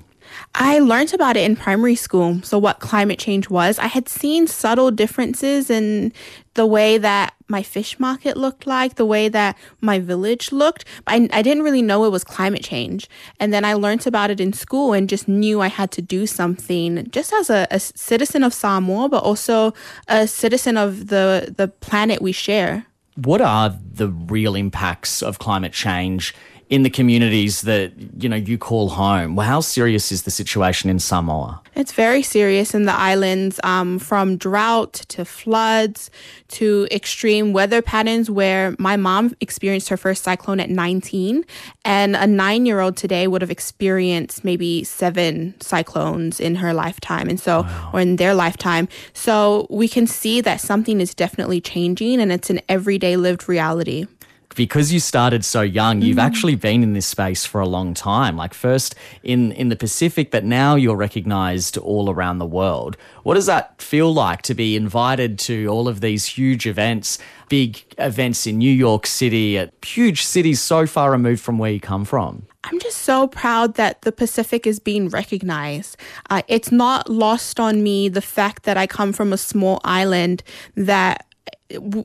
I 0.55 0.79
learned 0.79 1.13
about 1.13 1.37
it 1.37 1.43
in 1.43 1.55
primary 1.55 1.95
school. 1.95 2.41
So, 2.43 2.57
what 2.57 2.79
climate 2.79 3.19
change 3.19 3.49
was. 3.49 3.79
I 3.79 3.87
had 3.87 4.07
seen 4.09 4.47
subtle 4.47 4.91
differences 4.91 5.69
in 5.69 6.13
the 6.53 6.65
way 6.65 6.97
that 6.97 7.33
my 7.47 7.63
fish 7.63 7.99
market 7.99 8.37
looked 8.37 8.65
like, 8.65 8.95
the 8.95 9.05
way 9.05 9.29
that 9.29 9.57
my 9.81 9.99
village 9.99 10.51
looked. 10.51 10.85
I, 11.07 11.29
I 11.31 11.41
didn't 11.41 11.63
really 11.63 11.81
know 11.81 12.05
it 12.05 12.11
was 12.11 12.23
climate 12.23 12.63
change. 12.63 13.09
And 13.39 13.53
then 13.53 13.65
I 13.65 13.73
learned 13.73 14.05
about 14.07 14.29
it 14.31 14.39
in 14.39 14.53
school 14.53 14.93
and 14.93 15.09
just 15.09 15.27
knew 15.27 15.61
I 15.61 15.67
had 15.67 15.91
to 15.91 16.01
do 16.01 16.25
something 16.27 17.07
just 17.11 17.33
as 17.33 17.49
a, 17.49 17.67
a 17.71 17.79
citizen 17.79 18.43
of 18.43 18.53
Samoa, 18.53 19.09
but 19.09 19.23
also 19.23 19.73
a 20.07 20.27
citizen 20.27 20.77
of 20.77 21.07
the, 21.07 21.53
the 21.55 21.67
planet 21.67 22.21
we 22.21 22.31
share. 22.31 22.85
What 23.15 23.41
are 23.41 23.77
the 23.93 24.09
real 24.09 24.55
impacts 24.55 25.21
of 25.21 25.37
climate 25.37 25.73
change? 25.73 26.33
In 26.73 26.81
the 26.81 26.89
communities 26.89 27.61
that 27.61 27.91
you 28.17 28.27
know 28.27 28.35
you 28.35 28.57
call 28.57 28.89
home. 28.89 29.35
Well, 29.35 29.45
how 29.45 29.59
serious 29.59 30.11
is 30.11 30.23
the 30.23 30.31
situation 30.31 30.89
in 30.89 30.97
Samoa? 30.97 31.61
It's 31.75 31.91
very 31.91 32.23
serious 32.23 32.73
in 32.73 32.85
the 32.85 32.93
islands, 32.93 33.59
um, 33.63 33.99
from 33.99 34.37
drought 34.37 34.93
to 35.09 35.23
floods 35.23 36.09
to 36.47 36.87
extreme 36.89 37.53
weather 37.53 37.83
patterns. 37.83 38.27
Where 38.27 38.75
my 38.79 38.97
mom 38.97 39.35
experienced 39.39 39.89
her 39.89 39.97
first 39.97 40.23
cyclone 40.23 40.59
at 40.59 40.71
19, 40.71 41.45
and 41.85 42.15
a 42.15 42.25
nine-year-old 42.25 42.97
today 42.97 43.27
would 43.27 43.43
have 43.43 43.51
experienced 43.51 44.43
maybe 44.43 44.83
seven 44.83 45.53
cyclones 45.59 46.39
in 46.39 46.55
her 46.55 46.73
lifetime, 46.73 47.29
and 47.29 47.39
so 47.39 47.61
wow. 47.61 47.91
or 47.93 47.99
in 47.99 48.15
their 48.15 48.33
lifetime. 48.33 48.87
So 49.13 49.67
we 49.69 49.87
can 49.87 50.07
see 50.07 50.41
that 50.41 50.59
something 50.59 50.99
is 50.99 51.13
definitely 51.13 51.61
changing, 51.61 52.19
and 52.19 52.31
it's 52.31 52.49
an 52.49 52.61
everyday 52.67 53.15
lived 53.15 53.47
reality 53.47 54.07
because 54.55 54.91
you 54.91 54.99
started 54.99 55.43
so 55.45 55.61
young, 55.61 56.01
you've 56.01 56.17
mm. 56.17 56.23
actually 56.23 56.55
been 56.55 56.83
in 56.83 56.93
this 56.93 57.07
space 57.07 57.45
for 57.45 57.61
a 57.61 57.67
long 57.67 57.93
time. 57.93 58.37
Like 58.37 58.53
first 58.53 58.95
in 59.23 59.51
in 59.53 59.69
the 59.69 59.75
Pacific, 59.75 60.31
but 60.31 60.43
now 60.43 60.75
you're 60.75 60.95
recognized 60.95 61.77
all 61.77 62.09
around 62.09 62.39
the 62.39 62.45
world. 62.45 62.97
What 63.23 63.35
does 63.35 63.45
that 63.45 63.81
feel 63.81 64.13
like 64.13 64.41
to 64.43 64.53
be 64.53 64.75
invited 64.75 65.39
to 65.39 65.67
all 65.67 65.87
of 65.87 66.01
these 66.01 66.25
huge 66.25 66.65
events, 66.65 67.19
big 67.49 67.83
events 67.97 68.47
in 68.47 68.57
New 68.57 68.71
York 68.71 69.05
City, 69.05 69.57
at 69.57 69.73
huge 69.83 70.23
cities 70.23 70.61
so 70.61 70.85
far 70.85 71.11
removed 71.11 71.41
from 71.41 71.57
where 71.57 71.71
you 71.71 71.79
come 71.79 72.05
from? 72.05 72.45
I'm 72.65 72.79
just 72.79 72.99
so 72.99 73.27
proud 73.27 73.75
that 73.75 74.03
the 74.03 74.11
Pacific 74.11 74.65
is 74.65 74.79
being 74.79 75.09
recognized. 75.09 75.97
Uh, 76.29 76.43
it's 76.47 76.71
not 76.71 77.09
lost 77.09 77.59
on 77.59 77.83
me 77.83 78.07
the 78.07 78.21
fact 78.21 78.63
that 78.63 78.77
I 78.77 78.87
come 78.87 79.11
from 79.11 79.33
a 79.33 79.37
small 79.37 79.81
island 79.83 80.43
that 80.75 81.25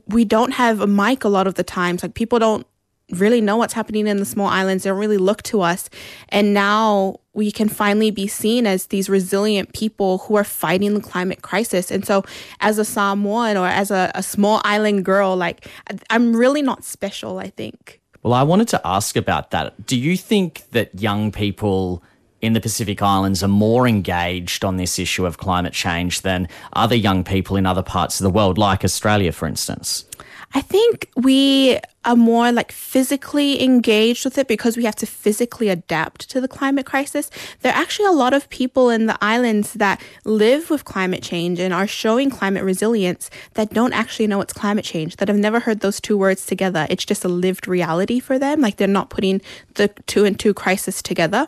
we 0.07 0.25
don't 0.25 0.51
have 0.51 0.81
a 0.81 0.87
mic 0.87 1.23
a 1.23 1.29
lot 1.29 1.47
of 1.47 1.55
the 1.55 1.63
times. 1.63 2.03
Like 2.03 2.13
people 2.13 2.39
don't 2.39 2.65
really 3.11 3.41
know 3.41 3.57
what's 3.57 3.73
happening 3.73 4.07
in 4.07 4.17
the 4.17 4.25
small 4.25 4.47
islands. 4.47 4.83
They 4.83 4.89
don't 4.89 4.99
really 4.99 5.17
look 5.17 5.41
to 5.43 5.61
us. 5.61 5.89
And 6.29 6.53
now 6.53 7.19
we 7.33 7.51
can 7.51 7.69
finally 7.69 8.11
be 8.11 8.27
seen 8.27 8.67
as 8.67 8.87
these 8.87 9.09
resilient 9.09 9.73
people 9.73 10.19
who 10.19 10.35
are 10.35 10.43
fighting 10.43 10.93
the 10.93 11.01
climate 11.01 11.41
crisis. 11.41 11.91
And 11.91 12.05
so, 12.05 12.23
as 12.59 12.77
a 12.77 12.85
Samoan 12.85 13.57
or 13.57 13.67
as 13.67 13.91
a, 13.91 14.11
a 14.15 14.23
small 14.23 14.61
island 14.63 15.05
girl, 15.05 15.35
like 15.35 15.67
I'm 16.09 16.35
really 16.35 16.61
not 16.61 16.83
special, 16.83 17.39
I 17.39 17.49
think. 17.49 18.01
Well, 18.21 18.33
I 18.33 18.43
wanted 18.43 18.67
to 18.69 18.81
ask 18.85 19.15
about 19.15 19.51
that. 19.51 19.85
Do 19.85 19.97
you 19.97 20.17
think 20.17 20.69
that 20.71 20.99
young 20.99 21.31
people 21.31 22.03
in 22.41 22.53
the 22.53 22.61
Pacific 22.61 23.01
Islands 23.01 23.43
are 23.43 23.49
more 23.49 23.87
engaged 23.87 24.63
on 24.63 24.77
this 24.77 24.97
issue 24.99 25.25
of 25.25 25.37
climate 25.37 25.73
change 25.73 26.21
than 26.21 26.47
other 26.73 26.95
young 26.95 27.23
people 27.23 27.57
in 27.57 27.65
other 27.65 27.83
parts 27.83 28.19
of 28.19 28.23
the 28.23 28.29
world, 28.29 28.57
like 28.57 28.83
Australia, 28.83 29.31
for 29.31 29.47
instance? 29.47 30.05
I 30.53 30.61
think 30.61 31.09
we 31.15 31.79
are 32.09 32.15
more 32.15 32.51
like 32.51 32.71
physically 32.71 33.63
engaged 33.63 34.25
with 34.25 34.39
it 34.39 34.47
because 34.47 34.75
we 34.75 34.83
have 34.83 34.95
to 34.95 35.05
physically 35.05 35.69
adapt 35.69 36.27
to 36.27 36.41
the 36.41 36.47
climate 36.47 36.87
crisis. 36.87 37.29
There 37.61 37.71
are 37.71 37.79
actually 37.79 38.07
a 38.07 38.11
lot 38.11 38.33
of 38.33 38.49
people 38.49 38.89
in 38.89 39.05
the 39.05 39.15
islands 39.21 39.73
that 39.73 40.01
live 40.25 40.71
with 40.71 40.85
climate 40.85 41.21
change 41.21 41.59
and 41.59 41.71
are 41.71 41.85
showing 41.85 42.31
climate 42.31 42.63
resilience 42.63 43.29
that 43.53 43.73
don't 43.73 43.93
actually 43.93 44.25
know 44.25 44.41
it's 44.41 44.53
climate 44.53 44.85
change, 44.85 45.17
that 45.17 45.27
have 45.27 45.37
never 45.37 45.59
heard 45.59 45.81
those 45.81 46.01
two 46.01 46.17
words 46.17 46.47
together. 46.47 46.87
It's 46.89 47.05
just 47.05 47.23
a 47.23 47.29
lived 47.29 47.67
reality 47.67 48.19
for 48.19 48.39
them. 48.39 48.59
Like 48.59 48.77
they're 48.77 48.87
not 48.87 49.11
putting 49.11 49.39
the 49.75 49.89
two 50.07 50.25
and 50.25 50.39
two 50.39 50.55
crisis 50.55 51.03
together. 51.03 51.45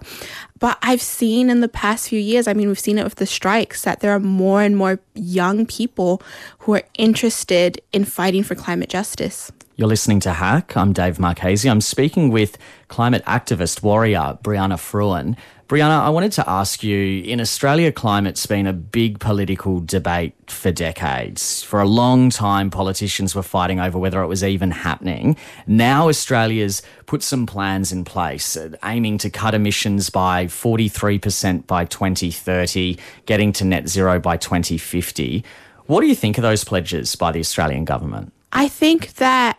But 0.59 0.77
I've 0.83 1.01
seen 1.01 1.49
in 1.49 1.61
the 1.61 1.67
past 1.67 2.09
few 2.09 2.19
years, 2.19 2.47
I 2.47 2.53
mean, 2.53 2.67
we've 2.67 2.79
seen 2.79 2.99
it 2.99 3.03
with 3.03 3.15
the 3.15 3.25
strikes, 3.25 3.81
that 3.81 4.01
there 4.01 4.11
are 4.11 4.19
more 4.19 4.61
and 4.61 4.77
more 4.77 4.99
young 5.15 5.65
people 5.65 6.21
who 6.59 6.75
are 6.75 6.83
interested 6.99 7.81
in 7.91 8.05
fighting 8.05 8.43
for 8.43 8.53
climate 8.53 8.89
justice. 8.89 9.51
You're 9.81 9.87
listening 9.87 10.19
to 10.19 10.33
Hack. 10.33 10.77
I'm 10.77 10.93
Dave 10.93 11.17
Marchese. 11.17 11.67
I'm 11.67 11.81
speaking 11.81 12.29
with 12.29 12.55
climate 12.87 13.25
activist 13.25 13.81
warrior 13.81 14.37
Brianna 14.43 14.77
Fruean. 14.77 15.35
Brianna, 15.67 16.01
I 16.01 16.09
wanted 16.09 16.33
to 16.33 16.47
ask 16.47 16.83
you 16.83 17.23
in 17.23 17.41
Australia, 17.41 17.91
climate's 17.91 18.45
been 18.45 18.67
a 18.67 18.73
big 18.73 19.17
political 19.17 19.79
debate 19.79 20.35
for 20.45 20.71
decades. 20.71 21.63
For 21.63 21.81
a 21.81 21.87
long 21.87 22.29
time, 22.29 22.69
politicians 22.69 23.33
were 23.33 23.41
fighting 23.41 23.79
over 23.79 23.97
whether 23.97 24.21
it 24.21 24.27
was 24.27 24.43
even 24.43 24.69
happening. 24.69 25.35
Now, 25.65 26.09
Australia's 26.09 26.83
put 27.07 27.23
some 27.23 27.47
plans 27.47 27.91
in 27.91 28.05
place, 28.05 28.55
uh, 28.55 28.75
aiming 28.83 29.17
to 29.17 29.31
cut 29.31 29.55
emissions 29.55 30.11
by 30.11 30.45
43% 30.45 31.65
by 31.65 31.85
2030, 31.85 32.99
getting 33.25 33.51
to 33.53 33.65
net 33.65 33.89
zero 33.89 34.19
by 34.19 34.37
2050. 34.37 35.43
What 35.87 36.01
do 36.01 36.05
you 36.05 36.13
think 36.13 36.37
of 36.37 36.43
those 36.43 36.63
pledges 36.63 37.15
by 37.15 37.31
the 37.31 37.39
Australian 37.39 37.85
government? 37.85 38.31
I 38.53 38.67
think 38.67 39.15
that 39.15 39.57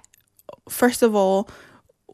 first 0.68 1.02
of 1.02 1.14
all, 1.14 1.48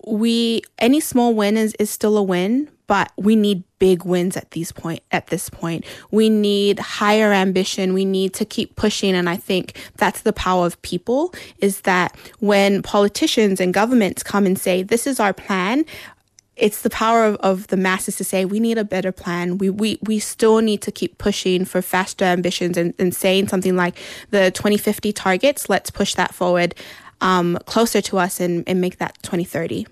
we 0.06 0.62
any 0.78 1.00
small 1.00 1.34
win 1.34 1.56
is, 1.56 1.74
is 1.78 1.90
still 1.90 2.16
a 2.16 2.22
win, 2.22 2.68
but 2.86 3.12
we 3.16 3.36
need 3.36 3.64
big 3.78 4.04
wins 4.04 4.36
at 4.36 4.50
these 4.52 4.72
point 4.72 5.02
at 5.10 5.28
this 5.28 5.50
point. 5.50 5.84
We 6.10 6.28
need 6.28 6.78
higher 6.78 7.32
ambition. 7.32 7.94
We 7.94 8.04
need 8.04 8.34
to 8.34 8.44
keep 8.44 8.76
pushing 8.76 9.14
and 9.14 9.28
I 9.28 9.36
think 9.36 9.76
that's 9.96 10.22
the 10.22 10.32
power 10.32 10.66
of 10.66 10.80
people 10.82 11.34
is 11.58 11.82
that 11.82 12.16
when 12.38 12.82
politicians 12.82 13.60
and 13.60 13.74
governments 13.74 14.22
come 14.22 14.46
and 14.46 14.58
say 14.58 14.82
this 14.82 15.06
is 15.06 15.20
our 15.20 15.32
plan, 15.32 15.84
it's 16.56 16.82
the 16.82 16.90
power 16.90 17.24
of, 17.24 17.36
of 17.36 17.68
the 17.68 17.76
masses 17.76 18.16
to 18.16 18.24
say 18.24 18.44
we 18.44 18.58
need 18.58 18.78
a 18.78 18.84
better 18.84 19.12
plan. 19.12 19.58
We 19.58 19.70
we, 19.70 19.98
we 20.02 20.18
still 20.18 20.60
need 20.60 20.82
to 20.82 20.92
keep 20.92 21.18
pushing 21.18 21.64
for 21.64 21.82
faster 21.82 22.24
ambitions 22.24 22.76
and, 22.76 22.94
and 22.98 23.14
saying 23.14 23.48
something 23.48 23.76
like 23.76 23.96
the 24.30 24.50
2050 24.52 25.12
targets, 25.12 25.68
let's 25.68 25.90
push 25.90 26.14
that 26.14 26.34
forward 26.34 26.74
um, 27.20 27.58
closer 27.66 28.00
to 28.02 28.18
us 28.18 28.40
and, 28.40 28.64
and 28.66 28.80
make 28.80 28.98
that 28.98 29.16
2030. 29.22 29.86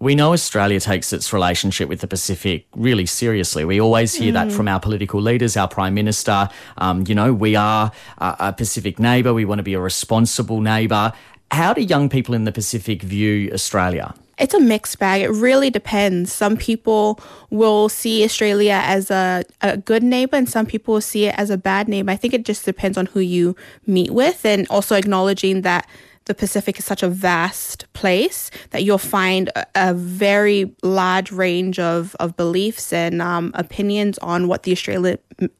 We 0.00 0.14
know 0.14 0.32
Australia 0.32 0.78
takes 0.78 1.12
its 1.12 1.32
relationship 1.32 1.88
with 1.88 2.00
the 2.00 2.06
Pacific 2.06 2.66
really 2.76 3.04
seriously. 3.06 3.64
We 3.64 3.80
always 3.80 4.14
hear 4.14 4.30
that 4.32 4.48
Mm. 4.48 4.52
from 4.52 4.68
our 4.68 4.78
political 4.78 5.20
leaders, 5.20 5.56
our 5.56 5.66
Prime 5.66 5.92
Minister. 5.94 6.48
Um, 6.76 7.04
you 7.08 7.16
know, 7.16 7.32
we 7.34 7.56
are 7.56 7.90
a, 8.18 8.36
a 8.38 8.52
Pacific 8.52 9.00
neighbour. 9.00 9.34
We 9.34 9.44
want 9.44 9.58
to 9.58 9.64
be 9.64 9.74
a 9.74 9.80
responsible 9.80 10.60
neighbour. 10.60 11.12
How 11.50 11.72
do 11.74 11.80
young 11.80 12.08
people 12.08 12.32
in 12.34 12.44
the 12.44 12.52
Pacific 12.52 13.02
view 13.02 13.50
Australia? 13.52 14.14
It's 14.38 14.54
a 14.54 14.60
mixed 14.60 15.00
bag. 15.00 15.22
It 15.22 15.30
really 15.30 15.68
depends. 15.68 16.32
Some 16.32 16.56
people 16.56 17.18
will 17.50 17.88
see 17.88 18.22
Australia 18.22 18.80
as 18.84 19.10
a, 19.10 19.42
a 19.62 19.76
good 19.78 20.04
neighbor, 20.04 20.36
and 20.36 20.48
some 20.48 20.64
people 20.64 20.94
will 20.94 21.00
see 21.00 21.24
it 21.24 21.34
as 21.36 21.50
a 21.50 21.56
bad 21.56 21.88
neighbor. 21.88 22.12
I 22.12 22.16
think 22.16 22.34
it 22.34 22.44
just 22.44 22.64
depends 22.64 22.96
on 22.96 23.06
who 23.06 23.18
you 23.18 23.56
meet 23.84 24.12
with, 24.12 24.44
and 24.44 24.64
also 24.70 24.94
acknowledging 24.94 25.62
that 25.62 25.88
the 26.28 26.34
Pacific 26.34 26.78
is 26.78 26.84
such 26.84 27.02
a 27.02 27.08
vast 27.08 27.92
place 27.94 28.50
that 28.70 28.84
you'll 28.84 28.98
find 28.98 29.48
a, 29.56 29.66
a 29.74 29.94
very 29.94 30.72
large 30.82 31.32
range 31.32 31.78
of, 31.78 32.14
of 32.20 32.36
beliefs 32.36 32.92
and 32.92 33.20
um, 33.20 33.50
opinions 33.54 34.18
on 34.18 34.46
what 34.46 34.62
the 34.62 34.70
Australia, 34.70 35.18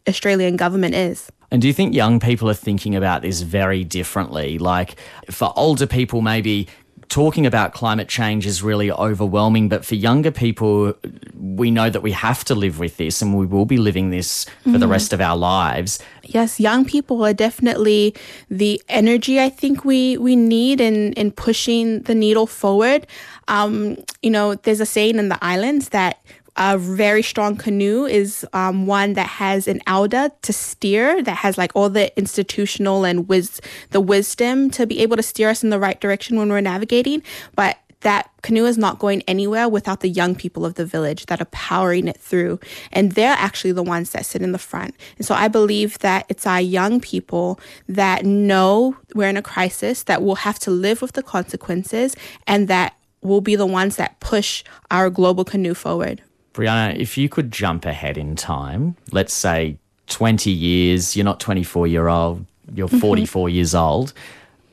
Australian 0.08 0.56
government 0.56 0.94
is. 0.94 1.32
And 1.50 1.62
do 1.62 1.68
you 1.68 1.74
think 1.74 1.94
young 1.94 2.20
people 2.20 2.48
are 2.50 2.54
thinking 2.54 2.94
about 2.94 3.22
this 3.22 3.40
very 3.40 3.82
differently? 3.82 4.58
Like 4.58 4.96
for 5.30 5.52
older 5.56 5.86
people, 5.86 6.20
maybe 6.20 6.68
talking 7.08 7.46
about 7.46 7.72
climate 7.72 8.08
change 8.08 8.46
is 8.46 8.62
really 8.62 8.90
overwhelming, 8.92 9.68
but 9.68 9.84
for 9.84 9.94
younger 9.94 10.30
people, 10.30 10.94
we 11.34 11.70
know 11.70 11.88
that 11.90 12.02
we 12.02 12.12
have 12.12 12.44
to 12.44 12.54
live 12.54 12.78
with 12.78 12.96
this 12.98 13.22
and 13.22 13.36
we 13.36 13.46
will 13.46 13.64
be 13.64 13.78
living 13.78 14.10
this 14.10 14.44
for 14.64 14.78
the 14.78 14.86
Mhm. 14.86 14.90
rest 14.90 15.12
of 15.12 15.20
our 15.20 15.36
lives. 15.36 15.98
Yes, 16.24 16.60
young 16.60 16.84
people 16.84 17.24
are 17.24 17.32
definitely 17.32 18.14
the 18.50 18.80
energy 18.88 19.40
I 19.40 19.48
think 19.48 19.84
we 19.84 20.18
we 20.18 20.36
need 20.36 20.80
in 20.80 21.12
in 21.14 21.30
pushing 21.30 22.02
the 22.02 22.14
needle 22.14 22.46
forward. 22.46 23.06
Um, 23.48 23.96
you 24.22 24.30
know, 24.30 24.54
there's 24.54 24.80
a 24.80 24.86
saying 24.86 25.18
in 25.18 25.28
the 25.30 25.38
islands 25.42 25.88
that 25.90 26.18
a 26.58 26.76
very 26.76 27.22
strong 27.22 27.56
canoe 27.56 28.04
is 28.04 28.44
um, 28.52 28.86
one 28.86 29.12
that 29.14 29.28
has 29.28 29.68
an 29.68 29.80
elder 29.86 30.28
to 30.42 30.52
steer, 30.52 31.22
that 31.22 31.36
has 31.36 31.56
like 31.56 31.70
all 31.74 31.88
the 31.88 32.16
institutional 32.18 33.04
and 33.04 33.28
wis- 33.28 33.60
the 33.90 34.00
wisdom 34.00 34.68
to 34.70 34.84
be 34.86 34.98
able 34.98 35.16
to 35.16 35.22
steer 35.22 35.48
us 35.48 35.62
in 35.62 35.70
the 35.70 35.78
right 35.78 36.00
direction 36.00 36.36
when 36.36 36.48
we're 36.48 36.60
navigating. 36.60 37.22
But 37.54 37.78
that 38.00 38.30
canoe 38.42 38.66
is 38.66 38.76
not 38.76 38.98
going 38.98 39.22
anywhere 39.22 39.68
without 39.68 40.00
the 40.00 40.08
young 40.08 40.34
people 40.34 40.64
of 40.64 40.74
the 40.74 40.84
village 40.84 41.26
that 41.26 41.40
are 41.40 41.46
powering 41.46 42.08
it 42.08 42.16
through. 42.16 42.58
And 42.92 43.12
they're 43.12 43.36
actually 43.38 43.72
the 43.72 43.82
ones 43.82 44.10
that 44.10 44.26
sit 44.26 44.42
in 44.42 44.52
the 44.52 44.58
front. 44.58 44.94
And 45.16 45.26
so 45.26 45.34
I 45.34 45.48
believe 45.48 45.98
that 46.00 46.26
it's 46.28 46.46
our 46.46 46.60
young 46.60 47.00
people 47.00 47.60
that 47.88 48.24
know 48.24 48.96
we're 49.14 49.28
in 49.28 49.36
a 49.36 49.42
crisis, 49.42 50.04
that 50.04 50.22
will 50.22 50.36
have 50.36 50.58
to 50.60 50.70
live 50.70 51.02
with 51.02 51.12
the 51.12 51.22
consequences, 51.22 52.16
and 52.46 52.66
that 52.68 52.96
will 53.20 53.40
be 53.40 53.56
the 53.56 53.66
ones 53.66 53.96
that 53.96 54.18
push 54.20 54.64
our 54.90 55.10
global 55.10 55.44
canoe 55.44 55.74
forward. 55.74 56.22
Brianna, 56.58 56.96
if 56.98 57.16
you 57.16 57.28
could 57.28 57.52
jump 57.52 57.84
ahead 57.86 58.18
in 58.18 58.34
time, 58.34 58.96
let's 59.12 59.32
say 59.32 59.76
20 60.08 60.50
years, 60.50 61.14
you're 61.16 61.24
not 61.24 61.38
24 61.38 61.86
year 61.86 62.08
old, 62.08 62.44
you're 62.74 62.88
Mhm. 62.88 63.00
44 63.00 63.48
years 63.48 63.74
old. 63.76 64.12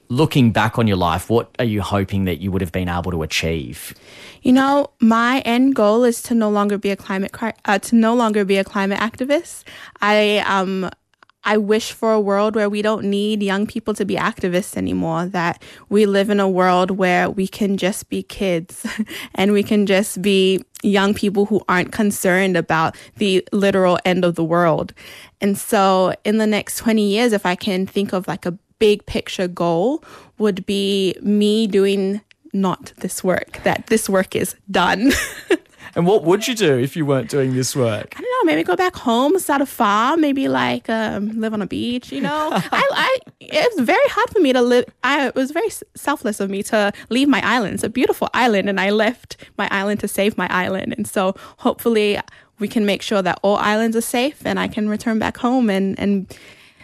Looking 0.10 0.52
back 0.52 0.80
on 0.80 0.88
your 0.88 0.98
life, 0.98 1.30
what 1.30 1.50
are 1.60 1.66
you 1.66 1.82
hoping 1.84 2.26
that 2.26 2.40
you 2.42 2.52
would 2.52 2.62
have 2.62 2.72
been 2.72 2.90
able 2.90 3.12
to 3.12 3.22
achieve? 3.22 3.94
You 4.42 4.54
know, 4.54 4.90
my 5.00 5.40
end 5.46 5.76
goal 5.76 6.04
is 6.04 6.22
to 6.24 6.34
no 6.34 6.50
longer 6.50 6.78
be 6.80 6.90
a 6.90 6.96
climate 6.96 7.32
cri- 7.32 7.54
uh, 7.66 7.78
to 7.80 7.96
no 7.96 8.16
longer 8.16 8.46
be 8.46 8.58
a 8.58 8.64
climate 8.64 9.00
activist. 9.00 9.64
I 10.02 10.44
um 10.48 10.90
I 11.46 11.58
wish 11.58 11.92
for 11.92 12.12
a 12.12 12.20
world 12.20 12.56
where 12.56 12.70
we 12.70 12.82
don't 12.82 13.06
need 13.06 13.44
young 13.44 13.68
people 13.68 13.94
to 13.94 14.06
be 14.06 14.16
activists 14.16 14.76
anymore, 14.76 15.28
that 15.28 15.62
we 15.90 16.06
live 16.08 16.30
in 16.30 16.40
a 16.40 16.50
world 16.50 16.92
where 16.92 17.30
we 17.30 17.48
can 17.48 17.78
just 17.78 18.10
be 18.10 18.24
kids 18.24 18.86
and 19.36 19.54
we 19.54 19.62
can 19.62 19.86
just 19.86 20.22
be 20.22 20.64
young 20.82 21.14
people 21.14 21.46
who 21.46 21.62
aren't 21.70 21.92
concerned 21.92 22.58
about 22.58 22.96
the 23.18 23.48
literal 23.52 24.00
end 24.06 24.26
of 24.26 24.36
the 24.36 24.44
world. 24.44 24.94
And 25.40 25.58
so 25.58 26.14
in 26.24 26.38
the 26.38 26.48
next 26.48 26.78
20 26.78 27.08
years, 27.08 27.32
if 27.32 27.46
I 27.46 27.56
can 27.56 27.86
think 27.86 28.12
of 28.12 28.28
like 28.28 28.46
a 28.46 28.58
big 28.80 29.06
picture 29.06 29.48
goal, 29.48 30.04
would 30.38 30.66
be 30.66 31.16
me 31.22 31.68
doing 31.68 32.22
not 32.54 32.94
this 32.98 33.24
work, 33.24 33.62
that 33.64 33.88
this 33.88 34.10
work 34.10 34.36
is 34.36 34.56
done. 34.72 35.12
And 35.94 36.06
what 36.08 36.24
would 36.24 36.48
you 36.48 36.56
do 36.56 36.78
if 36.78 36.96
you 36.96 37.06
weren't 37.06 37.30
doing 37.30 37.54
this 37.54 37.76
work? 37.76 38.14
I 38.18 38.22
don't 38.22 38.32
know, 38.32 38.52
maybe 38.52 38.64
go 38.64 38.76
back 38.76 38.96
home, 38.96 39.38
start 39.40 39.62
a 39.62 39.66
farm, 39.66 40.22
maybe 40.22 40.48
like 40.48 40.90
um, 40.90 41.40
live 41.40 41.54
on 41.54 41.62
a 41.62 41.68
beach, 41.68 42.12
you 42.12 42.22
know? 42.22 42.50
I, 42.54 42.62
I, 42.72 43.18
it 43.40 43.72
was 43.76 43.86
very 43.86 44.08
hard 44.10 44.30
for 44.30 44.40
me 44.40 44.54
to 44.54 44.62
live. 44.62 44.86
I, 45.04 45.28
it 45.28 45.36
was 45.36 45.52
very 45.52 45.70
selfless 45.96 46.40
of 46.40 46.50
me 46.50 46.64
to 46.64 46.92
leave 47.10 47.28
my 47.28 47.42
island. 47.46 47.76
It's 47.76 47.84
a 47.84 47.90
beautiful 47.90 48.30
island, 48.34 48.70
and 48.70 48.80
I 48.80 48.90
left 48.90 49.38
my 49.58 49.68
island 49.72 50.00
to 50.02 50.08
save 50.08 50.38
my 50.38 50.48
island. 50.50 50.94
And 50.98 51.08
so 51.08 51.36
hopefully 51.58 52.20
we 52.60 52.68
can 52.68 52.86
make 52.86 53.02
sure 53.02 53.22
that 53.22 53.40
all 53.44 53.58
islands 53.58 53.96
are 53.98 54.02
safe 54.02 54.46
and 54.46 54.60
I 54.60 54.68
can 54.68 54.88
return 54.90 55.20
back 55.20 55.38
home 55.38 55.70
and, 55.70 56.00
and 56.00 56.34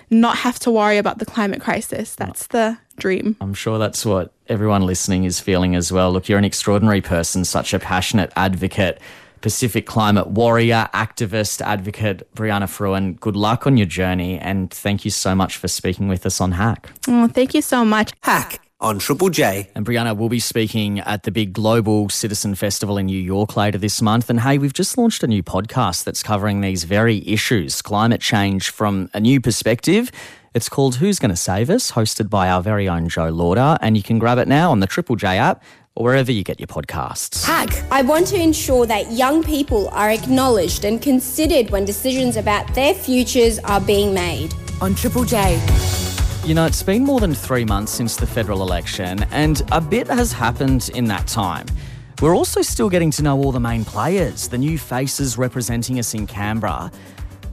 not 0.10 0.38
have 0.38 0.60
to 0.60 0.72
worry 0.72 0.98
about 0.98 1.20
the 1.20 1.26
climate 1.26 1.62
crisis. 1.62 2.16
That's 2.16 2.48
the 2.48 2.78
dream. 2.98 3.38
I'm 3.40 3.54
sure 3.54 3.80
that's 3.80 4.06
what 4.06 4.34
everyone 4.52 4.86
listening 4.86 5.24
is 5.24 5.40
feeling 5.40 5.76
as 5.76 5.94
well. 5.94 6.12
Look, 6.12 6.28
you're 6.28 6.38
an 6.38 6.44
extraordinary 6.44 7.00
person, 7.00 7.46
such 7.46 7.74
a 7.74 7.80
passionate 7.80 8.34
advocate, 8.36 9.00
Pacific 9.40 9.86
climate 9.86 10.28
warrior, 10.28 10.90
activist, 10.94 11.62
advocate, 11.62 12.28
Brianna 12.36 12.66
Fruean. 12.66 13.18
Good 13.18 13.38
luck 13.38 13.66
on 13.66 13.78
your 13.78 13.88
journey, 13.88 14.38
and 14.38 14.70
thank 14.70 15.06
you 15.06 15.10
so 15.10 15.34
much 15.34 15.56
for 15.56 15.70
speaking 15.70 16.10
with 16.10 16.26
us 16.26 16.42
on 16.42 16.52
Hack. 16.52 16.92
Oh, 17.08 17.30
thank 17.30 17.54
you 17.54 17.62
so 17.62 17.86
much. 17.86 18.12
Hack 18.24 18.60
on 18.82 19.00
Triple 19.00 19.30
J. 19.30 19.70
And 19.74 19.86
Brianna 19.86 20.18
will 20.18 20.28
be 20.28 20.40
speaking 20.40 21.00
at 21.00 21.24
the 21.24 21.32
big 21.32 21.54
Global 21.54 22.10
Citizen 22.10 22.54
Festival 22.56 22.98
in 22.98 23.06
New 23.06 23.20
York 23.20 23.56
later 23.56 23.78
this 23.78 24.02
month. 24.02 24.30
And 24.30 24.42
hey, 24.42 24.58
we've 24.58 24.74
just 24.74 24.98
launched 24.98 25.24
a 25.24 25.28
new 25.28 25.44
podcast 25.44 26.04
that's 26.04 26.22
covering 26.22 26.60
these 26.60 26.84
very 26.84 27.26
issues, 27.26 27.82
climate 27.82 28.20
change 28.20 28.70
from 28.70 29.10
a 29.14 29.20
new 29.22 29.40
perspective. 29.40 30.12
It's 30.54 30.68
called 30.68 30.96
Who's 30.96 31.18
Going 31.18 31.30
to 31.30 31.38
Save 31.38 31.70
Us, 31.70 31.94
hosted 31.94 32.30
by 32.30 32.50
our 32.50 32.62
very 32.62 32.90
own 32.90 33.08
Joe 33.08 33.30
Lauder. 33.30 33.78
And 33.80 33.96
you 33.96 34.04
can 34.04 34.20
grab 34.20 34.38
it 34.38 34.50
now 34.50 34.72
on 34.72 34.82
the 34.82 34.88
Triple 34.88 35.16
J 35.16 35.38
app 35.38 35.64
or 35.96 36.04
wherever 36.04 36.30
you 36.30 36.44
get 36.44 36.60
your 36.60 36.68
podcasts. 36.68 37.46
Hack. 37.46 37.70
I 37.90 38.02
want 38.02 38.28
to 38.28 38.36
ensure 38.36 38.86
that 38.86 39.14
young 39.14 39.44
people 39.44 39.88
are 39.90 40.12
acknowledged 40.12 40.84
and 40.84 41.02
considered 41.02 41.70
when 41.70 41.86
decisions 41.86 42.36
about 42.36 42.76
their 42.76 42.94
futures 42.94 43.60
are 43.60 43.80
being 43.80 44.14
made. 44.14 44.54
On 44.82 44.94
Triple 44.94 45.24
J. 45.24 45.54
You 46.44 46.54
know, 46.54 46.66
it's 46.66 46.84
been 46.84 47.06
more 47.06 47.22
than 47.22 47.34
three 47.34 47.64
months 47.64 47.94
since 47.94 48.18
the 48.18 48.28
federal 48.28 48.62
election, 48.62 49.24
and 49.32 49.62
a 49.72 49.80
bit 49.80 50.08
has 50.08 50.34
happened 50.34 50.90
in 50.94 51.06
that 51.06 51.28
time. 51.28 51.66
We're 52.22 52.36
also 52.36 52.62
still 52.62 52.90
getting 52.90 53.12
to 53.12 53.24
know 53.24 53.38
all 53.38 53.54
the 53.54 53.60
main 53.62 53.86
players, 53.86 54.50
the 54.50 54.58
new 54.58 54.78
faces 54.78 55.38
representing 55.38 55.98
us 55.98 56.14
in 56.14 56.28
Canberra. 56.28 56.92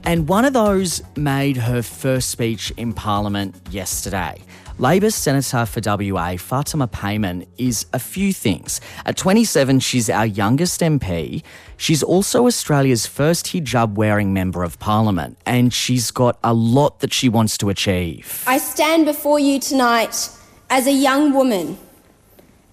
And 0.03 0.27
one 0.27 0.45
of 0.45 0.53
those 0.53 1.01
made 1.15 1.57
her 1.57 1.81
first 1.81 2.29
speech 2.29 2.71
in 2.77 2.93
Parliament 2.93 3.55
yesterday. 3.69 4.41
Labor 4.79 5.09
Senator 5.09 5.65
for 5.65 5.81
WA, 5.83 6.37
Fatima 6.37 6.87
Payman, 6.87 7.45
is 7.57 7.85
a 7.91 7.99
few 7.99 8.31
things. 8.31 8.79
At 9.05 9.17
27, 9.17 9.81
she's 9.81 10.09
our 10.09 10.25
youngest 10.25 10.79
MP. 10.79 11.43
She's 11.75 12.01
also 12.01 12.47
Australia's 12.47 13.05
first 13.05 13.47
hijab 13.47 13.95
wearing 13.95 14.33
Member 14.33 14.63
of 14.63 14.79
Parliament, 14.79 15.37
and 15.45 15.73
she's 15.73 16.11
got 16.11 16.39
a 16.45 16.53
lot 16.53 17.01
that 17.01 17.13
she 17.13 17.27
wants 17.27 17.57
to 17.57 17.69
achieve. 17.69 18.45
I 18.47 18.57
stand 18.57 19.05
before 19.05 19.37
you 19.37 19.59
tonight 19.59 20.29
as 20.69 20.87
a 20.87 20.93
young 20.93 21.33
woman, 21.33 21.77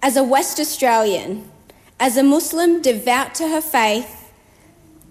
as 0.01 0.15
a 0.15 0.23
West 0.23 0.61
Australian, 0.61 1.51
as 1.99 2.15
a 2.15 2.23
Muslim 2.23 2.81
devout 2.81 3.35
to 3.35 3.49
her 3.49 3.61
faith, 3.61 4.31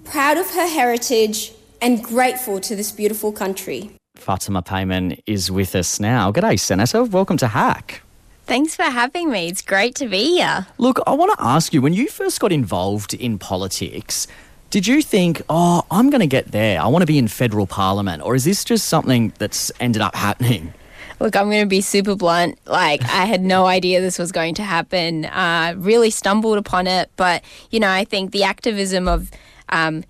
proud 0.05 0.39
of 0.39 0.51
her 0.53 0.67
heritage, 0.67 1.53
and 1.81 2.03
grateful 2.03 2.61
to 2.61 2.77
this 2.77 2.93
beautiful 2.93 3.33
country. 3.33 3.91
Fatima 4.17 4.63
Payman 4.63 5.21
is 5.27 5.51
with 5.51 5.75
us 5.75 6.01
now. 6.01 6.33
G'day, 6.33 6.59
Senator. 6.59 7.05
Welcome 7.05 7.37
to 7.39 7.49
Hack. 7.49 8.03
Thanks 8.45 8.77
for 8.77 8.85
having 8.85 9.31
me. 9.31 9.49
It's 9.49 9.63
great 9.63 9.95
to 9.97 10.09
be 10.09 10.37
here. 10.37 10.67
Look, 10.79 11.01
I 11.07 11.13
want 11.15 11.37
to 11.37 11.45
ask 11.45 11.75
you 11.75 11.83
when 11.83 11.93
you 11.93 12.09
first 12.09 12.41
got 12.41 12.53
involved 12.53 13.13
in 13.13 13.39
politics, 13.39 14.27
did 14.71 14.87
you 14.87 15.03
think, 15.03 15.43
oh, 15.49 15.85
I'm 15.91 16.11
going 16.11 16.21
to 16.21 16.27
get 16.27 16.53
there? 16.53 16.81
I 16.81 16.87
want 16.87 17.03
to 17.03 17.07
be 17.07 17.19
in 17.19 17.29
federal 17.29 17.67
parliament? 17.67 18.23
Or 18.23 18.35
is 18.35 18.45
this 18.45 18.65
just 18.65 18.87
something 18.87 19.33
that's 19.39 19.73
ended 19.81 20.01
up 20.01 20.15
happening? 20.15 20.73
Look, 21.19 21.35
I'm 21.35 21.49
going 21.51 21.63
to 21.63 21.69
be 21.69 21.81
super 21.81 22.15
blunt. 22.15 22.59
Like, 22.67 23.03
I 23.03 23.25
had 23.25 23.43
no 23.43 23.67
idea 23.77 24.01
this 24.01 24.19
was 24.19 24.33
going 24.33 24.55
to 24.55 24.63
happen. 24.63 25.25
Uh, 25.27 25.75
really 25.77 26.11
stumbled 26.11 26.59
upon 26.59 26.87
it. 26.87 27.11
But, 27.17 27.43
you 27.71 27.81
know, 27.81 27.91
I 27.91 28.05
think 28.05 28.33
the 28.33 28.45
activism 28.45 29.09
of 29.09 29.31
um, 29.71 30.05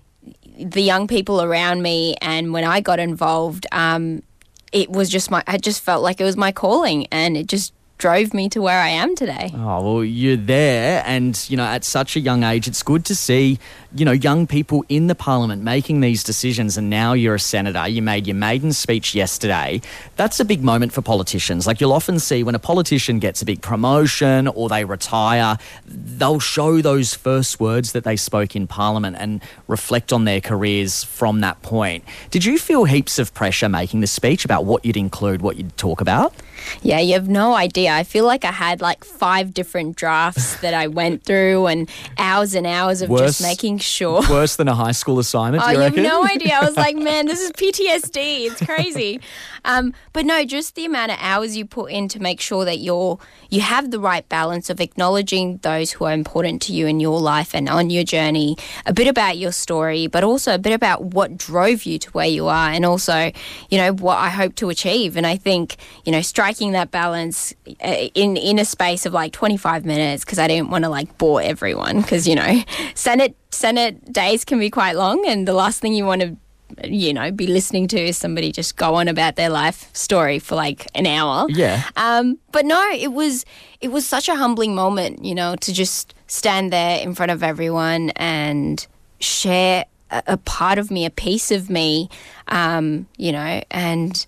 the 0.59 0.81
young 0.81 1.07
people 1.07 1.41
around 1.41 1.81
me 1.81 2.15
and 2.21 2.53
when 2.53 2.63
I 2.63 2.81
got 2.81 2.99
involved, 2.99 3.65
um, 3.71 4.23
it 4.71 4.89
was 4.89 5.09
just 5.09 5.31
my, 5.31 5.43
I 5.47 5.57
just 5.57 5.81
felt 5.81 6.03
like 6.03 6.19
it 6.19 6.23
was 6.23 6.37
my 6.37 6.51
calling 6.51 7.07
and 7.07 7.37
it 7.37 7.47
just 7.47 7.73
drove 7.97 8.33
me 8.33 8.47
to 8.49 8.61
where 8.61 8.79
I 8.79 8.89
am 8.89 9.15
today. 9.15 9.51
Oh, 9.55 9.81
well, 9.81 10.03
you're 10.03 10.37
there. 10.37 11.03
And, 11.05 11.43
you 11.49 11.57
know, 11.57 11.63
at 11.63 11.83
such 11.83 12.15
a 12.15 12.19
young 12.19 12.43
age, 12.43 12.67
it's 12.67 12.83
good 12.83 13.05
to 13.05 13.15
see, 13.15 13.59
you 13.95 14.05
know, 14.05 14.11
young 14.11 14.45
people 14.45 14.85
in 14.87 15.07
the 15.07 15.15
parliament 15.15 15.63
making 15.63 16.01
these 16.01 16.23
decisions. 16.23 16.77
And 16.77 16.89
now 16.89 17.13
you're 17.13 17.35
a 17.35 17.39
senator. 17.39 17.87
You 17.87 18.01
made 18.01 18.27
your 18.27 18.35
maiden 18.35 18.71
speech 18.73 19.15
yesterday. 19.15 19.81
That's 20.15 20.39
a 20.39 20.45
big 20.45 20.63
moment 20.63 20.93
for 20.93 21.01
politicians. 21.01 21.65
Like 21.65 21.81
you'll 21.81 21.93
often 21.93 22.19
see 22.19 22.43
when 22.43 22.55
a 22.55 22.59
politician 22.59 23.19
gets 23.19 23.41
a 23.41 23.45
big 23.45 23.61
promotion 23.61 24.47
or 24.47 24.69
they 24.69 24.85
retire, 24.85 25.57
they'll 25.85 26.39
show 26.39 26.81
those 26.81 27.15
first 27.15 27.59
words 27.59 27.93
that 27.93 28.03
they 28.03 28.15
spoke 28.15 28.55
in 28.55 28.67
parliament 28.67 29.17
and 29.19 29.41
reflect 29.67 30.13
on 30.13 30.25
their 30.25 30.41
careers 30.41 31.03
from 31.03 31.41
that 31.41 31.61
point. 31.63 32.03
Did 32.29 32.45
you 32.45 32.59
feel 32.59 32.85
heaps 32.85 33.17
of 33.17 33.33
pressure 33.33 33.69
making 33.69 34.01
the 34.01 34.07
speech 34.07 34.45
about 34.45 34.65
what 34.65 34.85
you'd 34.85 34.97
include, 34.97 35.41
what 35.41 35.57
you'd 35.57 35.75
talk 35.77 35.99
about? 35.99 36.33
Yeah, 36.81 36.99
you 36.99 37.13
have 37.13 37.27
no 37.29 37.53
idea. 37.55 37.91
I 37.91 38.03
feel 38.03 38.25
like 38.25 38.45
I 38.45 38.51
had 38.51 38.81
like 38.81 39.03
five 39.03 39.53
different 39.53 39.95
drafts 39.95 40.59
that 40.61 40.73
I 40.73 40.87
went 40.87 41.23
through 41.23 41.67
and 41.67 41.89
hours 42.17 42.53
and 42.55 42.65
hours 42.67 43.01
of 43.01 43.09
Worse- 43.09 43.39
just 43.39 43.41
making 43.41 43.79
sure. 43.79 44.21
Worse 44.29 44.55
than 44.55 44.67
a 44.67 44.75
high 44.75 44.91
school 44.91 45.19
assignment, 45.19 45.63
Oh, 45.65 45.69
you 45.69 45.77
you 45.77 45.83
have 45.83 45.95
no 45.95 46.23
idea. 46.25 46.53
I 46.55 46.65
was 46.65 46.77
like, 46.77 46.95
man, 47.09 47.25
this 47.25 47.41
is 47.41 47.51
PTSD. 47.51 48.45
It's 48.47 48.61
crazy. 48.65 49.19
um, 49.65 49.93
but 50.13 50.25
no, 50.25 50.43
just 50.45 50.75
the 50.75 50.85
amount 50.85 51.11
of 51.11 51.17
hours 51.21 51.55
you 51.57 51.65
put 51.65 51.91
in 51.91 52.07
to 52.09 52.21
make 52.21 52.39
sure 52.41 52.65
that 52.65 52.79
you're 52.79 53.19
you 53.49 53.61
have 53.61 53.91
the 53.91 53.99
right 53.99 54.27
balance 54.29 54.69
of 54.69 54.81
acknowledging 54.81 55.57
those 55.57 55.91
who 55.91 56.05
are 56.05 56.13
important 56.13 56.61
to 56.63 56.73
you 56.73 56.85
in 56.87 56.99
your 56.99 57.19
life 57.19 57.55
and 57.55 57.69
on 57.69 57.89
your 57.89 58.03
journey, 58.03 58.57
a 58.85 58.93
bit 58.93 59.07
about 59.07 59.37
your 59.37 59.51
story, 59.51 60.07
but 60.07 60.23
also 60.23 60.53
a 60.55 60.57
bit 60.57 60.73
about 60.73 61.03
what 61.05 61.37
drove 61.37 61.83
you 61.83 61.97
to 61.99 62.09
where 62.11 62.25
you 62.27 62.47
are, 62.47 62.69
and 62.69 62.85
also, 62.85 63.31
you 63.69 63.77
know, 63.77 63.93
what 63.93 64.17
I 64.17 64.29
hope 64.29 64.55
to 64.55 64.69
achieve. 64.69 65.15
And 65.15 65.25
I 65.25 65.37
think, 65.37 65.77
you 66.05 66.11
know, 66.11 66.21
striking 66.47 66.71
that 66.71 66.91
balance 66.91 67.53
uh, 67.83 68.07
in 68.15 68.37
in 68.37 68.57
a 68.59 68.63
space 68.65 69.05
of 69.05 69.11
like 69.13 69.33
25 69.33 69.85
minutes 69.85 70.23
because 70.23 70.39
I 70.39 70.47
didn't 70.47 70.69
want 70.69 70.83
to 70.85 70.89
like 70.89 71.17
bore 71.17 71.41
everyone 71.41 72.01
because 72.01 72.25
you 72.27 72.35
know, 72.35 72.61
Senate 72.95 73.35
Senate 73.51 74.13
days 74.13 74.45
can 74.45 74.59
be 74.59 74.69
quite 74.69 74.95
long, 74.95 75.23
and 75.27 75.45
the 75.47 75.53
last 75.53 75.81
thing 75.81 75.93
you 75.93 76.05
want 76.05 76.21
to 76.21 76.37
you 76.85 77.13
know 77.13 77.31
be 77.31 77.47
listening 77.47 77.87
to 77.89 77.97
is 77.99 78.17
somebody 78.17 78.51
just 78.51 78.75
go 78.77 78.95
on 78.95 79.07
about 79.07 79.35
their 79.35 79.49
life 79.49 79.89
story 79.95 80.37
for 80.39 80.55
like 80.55 80.85
an 80.95 81.05
hour 81.05 81.45
Yeah. 81.49 81.81
um, 81.95 82.37
but 82.51 82.65
no 82.65 82.81
it 82.91 83.13
was 83.13 83.45
it 83.79 83.87
was 83.89 84.05
such 84.05 84.27
a 84.29 84.35
humbling 84.35 84.75
moment 84.75 85.23
you 85.23 85.33
know 85.33 85.55
to 85.61 85.73
just 85.73 86.13
stand 86.27 86.71
there 86.73 86.99
in 86.99 87.15
front 87.15 87.31
of 87.31 87.41
everyone 87.41 88.09
and 88.17 88.85
share 89.21 89.85
a, 90.11 90.21
a 90.27 90.37
part 90.37 90.77
of 90.77 90.91
me 90.91 91.05
a 91.05 91.09
piece 91.09 91.51
of 91.51 91.69
me 91.69 92.09
um, 92.49 93.07
you 93.17 93.31
know 93.31 93.61
and 93.71 94.27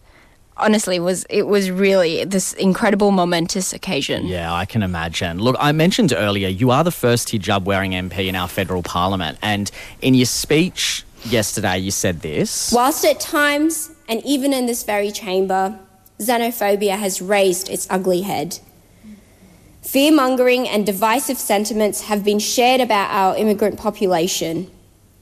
honestly 0.59 0.97
it 0.97 0.99
was 0.99 1.25
it 1.29 1.47
was 1.47 1.71
really 1.71 2.23
this 2.25 2.53
incredible 2.53 3.11
momentous 3.11 3.73
occasion 3.73 4.27
Yeah, 4.27 4.53
I 4.53 4.65
can 4.65 4.83
imagine. 4.83 5.39
Look, 5.39 5.55
I 5.59 5.71
mentioned 5.71 6.13
earlier 6.15 6.47
you 6.47 6.71
are 6.71 6.83
the 6.83 6.91
first 6.91 7.29
hijab 7.29 7.63
wearing 7.63 7.91
MP 7.91 8.27
in 8.27 8.35
our 8.35 8.47
federal 8.47 8.83
parliament, 8.83 9.37
and 9.41 9.71
in 10.01 10.13
your 10.13 10.25
speech 10.25 11.03
yesterday, 11.25 11.77
you 11.77 11.91
said 11.91 12.21
this. 12.21 12.71
Whilst 12.71 13.03
at 13.05 13.19
times, 13.19 13.91
and 14.07 14.23
even 14.25 14.53
in 14.53 14.65
this 14.65 14.83
very 14.83 15.11
chamber, 15.11 15.77
xenophobia 16.19 16.97
has 16.97 17.21
raised 17.21 17.69
its 17.69 17.87
ugly 17.89 18.21
head. 18.21 18.59
Fear 19.81 20.13
mongering 20.13 20.67
and 20.67 20.85
divisive 20.85 21.37
sentiments 21.37 22.01
have 22.01 22.23
been 22.23 22.39
shared 22.39 22.81
about 22.81 23.09
our 23.11 23.35
immigrant 23.37 23.79
population, 23.79 24.69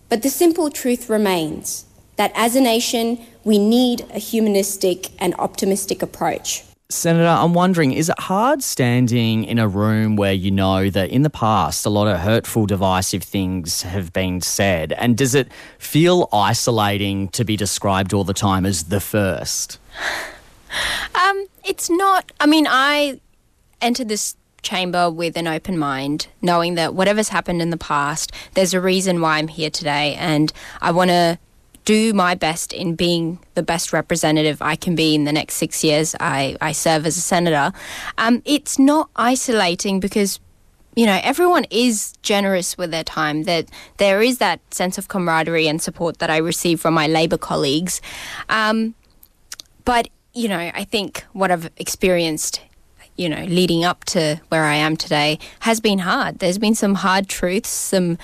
but 0.10 0.24
the 0.24 0.30
simple 0.30 0.70
truth 0.70 1.10
remains 1.10 1.87
that 2.18 2.32
as 2.36 2.56
a 2.56 2.62
nation, 2.62 3.20
we 3.44 3.58
need 3.58 4.06
a 4.14 4.20
humanistic 4.20 5.10
and 5.20 5.34
optimistic 5.36 6.02
approach. 6.02 6.64
Senator, 6.90 7.28
I'm 7.28 7.54
wondering, 7.54 7.92
is 7.92 8.08
it 8.08 8.18
hard 8.18 8.64
standing 8.64 9.44
in 9.44 9.60
a 9.60 9.68
room 9.68 10.16
where 10.16 10.32
you 10.32 10.52
know 10.52 10.90
that 10.90 11.10
in 11.10 11.22
the 11.22 11.30
past 11.30 11.86
a 11.86 11.90
lot 11.90 12.08
of 12.08 12.20
hurtful, 12.20 12.66
divisive 12.66 13.24
things 13.24 13.82
have 13.82 14.14
been 14.14 14.40
said? 14.40 14.94
And 14.94 15.18
does 15.18 15.36
it 15.36 15.52
feel 15.80 16.30
isolating 16.32 17.28
to 17.30 17.44
be 17.44 17.58
described 17.58 18.14
all 18.14 18.24
the 18.24 18.34
time 18.34 18.66
as 18.66 18.86
the 18.86 19.00
first? 19.00 19.80
Um, 21.16 21.48
it's 21.64 21.90
not. 21.90 22.30
I 22.42 22.46
mean, 22.46 22.68
I 22.70 23.22
entered 23.82 24.10
this 24.10 24.36
chamber 24.62 25.10
with 25.10 25.38
an 25.38 25.48
open 25.48 25.78
mind, 25.78 26.28
knowing 26.42 26.76
that 26.76 26.94
whatever's 26.94 27.30
happened 27.30 27.62
in 27.62 27.70
the 27.70 27.78
past, 27.78 28.34
there's 28.54 28.74
a 28.74 28.82
reason 28.82 29.22
why 29.22 29.38
I'm 29.38 29.48
here 29.48 29.70
today, 29.70 30.16
and 30.16 30.52
I 30.82 30.92
want 30.92 31.10
to 31.10 31.40
do 31.88 32.12
my 32.12 32.36
best 32.36 32.74
in 32.74 32.96
being 32.96 33.40
the 33.54 33.64
best 33.64 33.94
representative 33.94 34.62
I 34.62 34.76
can 34.76 34.94
be 34.94 35.16
in 35.16 35.24
the 35.24 35.32
next 35.32 35.56
six 35.56 35.86
years. 35.86 36.18
I, 36.20 36.58
I 36.60 36.74
serve 36.74 37.06
as 37.06 37.16
a 37.16 37.22
senator. 37.22 37.72
Um, 38.18 38.42
it's 38.44 38.78
not 38.78 39.10
isolating 39.16 40.02
because 40.02 40.42
you 40.98 41.06
know, 41.06 41.18
everyone 41.24 41.64
is 41.70 42.14
generous 42.24 42.78
with 42.78 42.92
their 42.92 43.06
time. 43.06 43.44
That 43.44 43.70
there 43.98 44.22
is 44.22 44.40
that 44.40 44.60
sense 44.74 44.98
of 44.98 45.08
camaraderie 45.08 45.68
and 45.68 45.82
support 45.82 46.18
that 46.18 46.30
I 46.30 46.38
receive 46.38 46.82
from 46.82 46.94
my 46.94 47.08
Labor 47.08 47.38
colleagues. 47.38 48.02
Um, 48.50 48.94
but 49.86 50.10
you 50.34 50.50
know, 50.50 50.60
I 50.60 50.84
think 50.84 51.24
what 51.32 51.52
I've 51.52 51.70
experienced, 51.78 52.60
you 53.16 53.30
know, 53.30 53.46
leading 53.46 53.86
up 53.86 54.04
to 54.06 54.42
where 54.50 54.66
I 54.66 54.76
am 54.76 54.98
today, 54.98 55.40
has 55.62 55.80
been 55.80 56.00
hard. 56.00 56.40
There's 56.40 56.58
been 56.58 56.76
some 56.76 56.96
hard 56.96 57.30
truths, 57.30 57.70
some, 57.70 58.18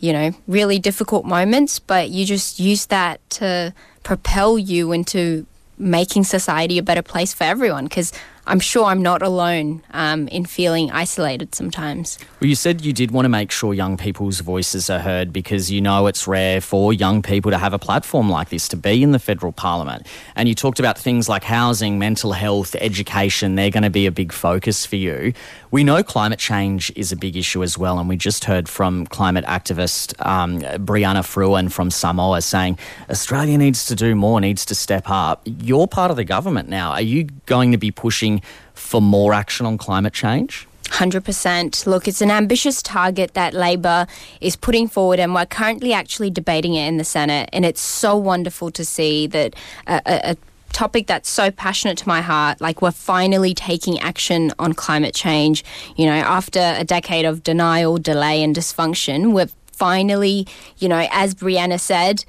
you 0.00 0.12
know, 0.12 0.32
really 0.46 0.78
difficult 0.78 1.24
moments, 1.24 1.78
but 1.78 2.10
you 2.10 2.24
just 2.24 2.58
use 2.58 2.86
that 2.86 3.20
to 3.30 3.72
propel 4.02 4.58
you 4.58 4.92
into 4.92 5.46
making 5.78 6.24
society 6.24 6.78
a 6.78 6.82
better 6.82 7.02
place 7.02 7.32
for 7.32 7.44
everyone. 7.44 7.84
Because 7.84 8.12
I'm 8.46 8.60
sure 8.60 8.84
I'm 8.84 9.02
not 9.02 9.22
alone 9.22 9.82
um, 9.92 10.26
in 10.28 10.44
feeling 10.44 10.90
isolated 10.90 11.54
sometimes. 11.54 12.18
Well, 12.40 12.48
you 12.48 12.54
said 12.54 12.84
you 12.84 12.92
did 12.92 13.10
want 13.10 13.24
to 13.24 13.28
make 13.28 13.50
sure 13.50 13.74
young 13.74 13.96
people's 13.96 14.40
voices 14.40 14.88
are 14.90 14.98
heard 14.98 15.32
because 15.32 15.70
you 15.70 15.80
know 15.80 16.06
it's 16.06 16.26
rare 16.26 16.60
for 16.60 16.92
young 16.92 17.22
people 17.22 17.50
to 17.50 17.58
have 17.58 17.72
a 17.72 17.78
platform 17.78 18.30
like 18.30 18.48
this, 18.48 18.68
to 18.68 18.76
be 18.76 19.02
in 19.02 19.12
the 19.12 19.18
federal 19.18 19.52
parliament. 19.52 20.06
And 20.36 20.48
you 20.48 20.54
talked 20.54 20.78
about 20.78 20.98
things 20.98 21.28
like 21.28 21.44
housing, 21.44 21.98
mental 21.98 22.32
health, 22.32 22.74
education, 22.76 23.54
they're 23.54 23.70
going 23.70 23.82
to 23.82 23.90
be 23.90 24.06
a 24.06 24.12
big 24.12 24.32
focus 24.32 24.86
for 24.86 24.96
you. 24.96 25.32
We 25.70 25.84
know 25.84 26.02
climate 26.02 26.38
change 26.38 26.90
is 26.96 27.12
a 27.12 27.16
big 27.16 27.36
issue 27.36 27.62
as 27.62 27.78
well, 27.78 27.98
and 27.98 28.08
we 28.08 28.16
just 28.16 28.44
heard 28.44 28.68
from 28.68 29.06
climate 29.06 29.44
activist 29.44 30.14
um, 30.26 30.60
Brianna 30.60 31.22
Fruean 31.22 31.70
from 31.70 31.90
Samoa 31.90 32.42
saying 32.42 32.78
Australia 33.08 33.56
needs 33.58 33.86
to 33.86 33.94
do 33.94 34.14
more, 34.14 34.40
needs 34.40 34.64
to 34.66 34.74
step 34.74 35.04
up. 35.06 35.42
You're 35.44 35.86
part 35.86 36.10
of 36.10 36.16
the 36.16 36.24
government 36.24 36.68
now. 36.68 36.90
Are 36.90 37.00
you 37.02 37.24
going 37.46 37.72
to 37.72 37.78
be 37.78 37.90
pushing 37.90 38.29
for 38.74 39.02
more 39.02 39.32
action 39.32 39.66
on 39.66 39.76
climate 39.76 40.12
change? 40.12 40.66
100%. 40.84 41.86
Look, 41.86 42.08
it's 42.08 42.20
an 42.20 42.30
ambitious 42.30 42.82
target 42.82 43.34
that 43.34 43.54
Labor 43.54 44.06
is 44.40 44.56
putting 44.56 44.88
forward, 44.88 45.20
and 45.20 45.34
we're 45.34 45.46
currently 45.46 45.92
actually 45.92 46.30
debating 46.30 46.74
it 46.74 46.86
in 46.86 46.96
the 46.96 47.04
Senate. 47.04 47.48
And 47.52 47.64
it's 47.64 47.80
so 47.80 48.16
wonderful 48.16 48.70
to 48.72 48.84
see 48.84 49.26
that 49.28 49.54
a, 49.86 50.02
a, 50.06 50.20
a 50.32 50.36
topic 50.72 51.06
that's 51.06 51.28
so 51.28 51.50
passionate 51.50 51.98
to 51.98 52.08
my 52.08 52.20
heart, 52.20 52.60
like 52.60 52.82
we're 52.82 52.90
finally 52.90 53.54
taking 53.54 53.98
action 54.00 54.52
on 54.58 54.72
climate 54.72 55.14
change. 55.14 55.64
You 55.96 56.06
know, 56.06 56.12
after 56.12 56.74
a 56.76 56.84
decade 56.84 57.24
of 57.24 57.42
denial, 57.42 57.98
delay, 57.98 58.42
and 58.42 58.54
dysfunction, 58.54 59.32
we're 59.32 59.48
finally, 59.72 60.46
you 60.78 60.88
know, 60.88 61.06
as 61.10 61.34
Brianna 61.34 61.78
said, 61.80 62.24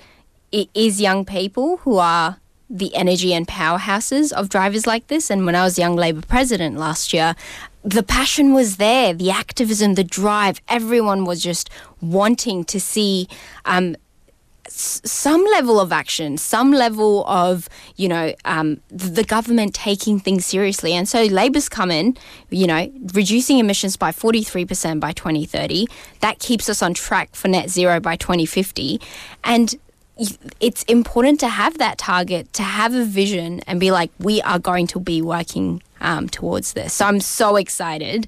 it 0.52 0.70
is 0.74 1.02
young 1.02 1.26
people 1.26 1.78
who 1.78 1.98
are 1.98 2.38
the 2.72 2.96
energy 2.96 3.34
and 3.34 3.48
powerhouses 3.48 4.32
of 4.32 4.50
drivers 4.50 4.88
like 4.88 5.08
this. 5.08 5.30
And 5.30 5.46
when 5.46 5.56
I 5.56 5.64
was 5.64 5.78
young 5.78 5.96
Labor 5.96 6.22
president 6.22 6.78
last 6.78 7.14
year, 7.14 7.36
the 7.84 8.04
passion 8.04 8.54
was 8.54 8.78
there, 8.78 9.14
the 9.14 9.32
activism, 9.32 9.96
the 9.96 10.04
drive. 10.04 10.62
Everyone 10.70 11.26
was 11.26 11.42
just 11.42 11.70
wanting 12.00 12.64
to 12.66 12.80
see 12.80 13.28
um, 13.66 13.96
s- 14.68 15.02
some 15.04 15.44
level 15.46 15.80
of 15.80 15.92
action, 15.92 16.38
some 16.38 16.72
level 16.72 17.26
of, 17.26 17.68
you 17.96 18.08
know, 18.08 18.34
um, 18.46 18.80
th- 18.90 19.14
the 19.14 19.24
government 19.24 19.74
taking 19.74 20.20
things 20.20 20.46
seriously. 20.46 20.94
And 20.94 21.10
so 21.10 21.24
Labor's 21.24 21.68
come 21.68 21.92
in, 21.92 22.16
you 22.52 22.68
know, 22.68 22.92
reducing 23.14 23.58
emissions 23.58 23.98
by 23.98 24.12
43% 24.12 25.00
by 25.00 25.12
2030. 25.12 25.88
That 26.20 26.40
keeps 26.40 26.70
us 26.70 26.82
on 26.84 26.94
track 26.94 27.36
for 27.36 27.48
net 27.48 27.70
zero 27.70 28.00
by 28.00 28.16
2050. 28.16 29.02
And 29.44 29.76
it's 30.60 30.84
important 30.84 31.40
to 31.40 31.48
have 31.48 31.78
that 31.78 31.98
target, 31.98 32.54
to 32.54 32.64
have 32.64 32.94
a 32.94 33.06
vision 33.06 33.62
and 33.68 33.80
be 33.80 33.92
like, 33.92 34.12
we 34.20 34.42
are 34.42 34.60
going 34.60 34.88
to 34.88 35.00
be 35.00 35.22
working 35.22 35.82
um, 36.00 36.30
towards 36.30 36.74
this. 36.74 36.94
So 36.94 37.06
I'm 37.06 37.20
so 37.20 37.56
excited. 37.56 38.28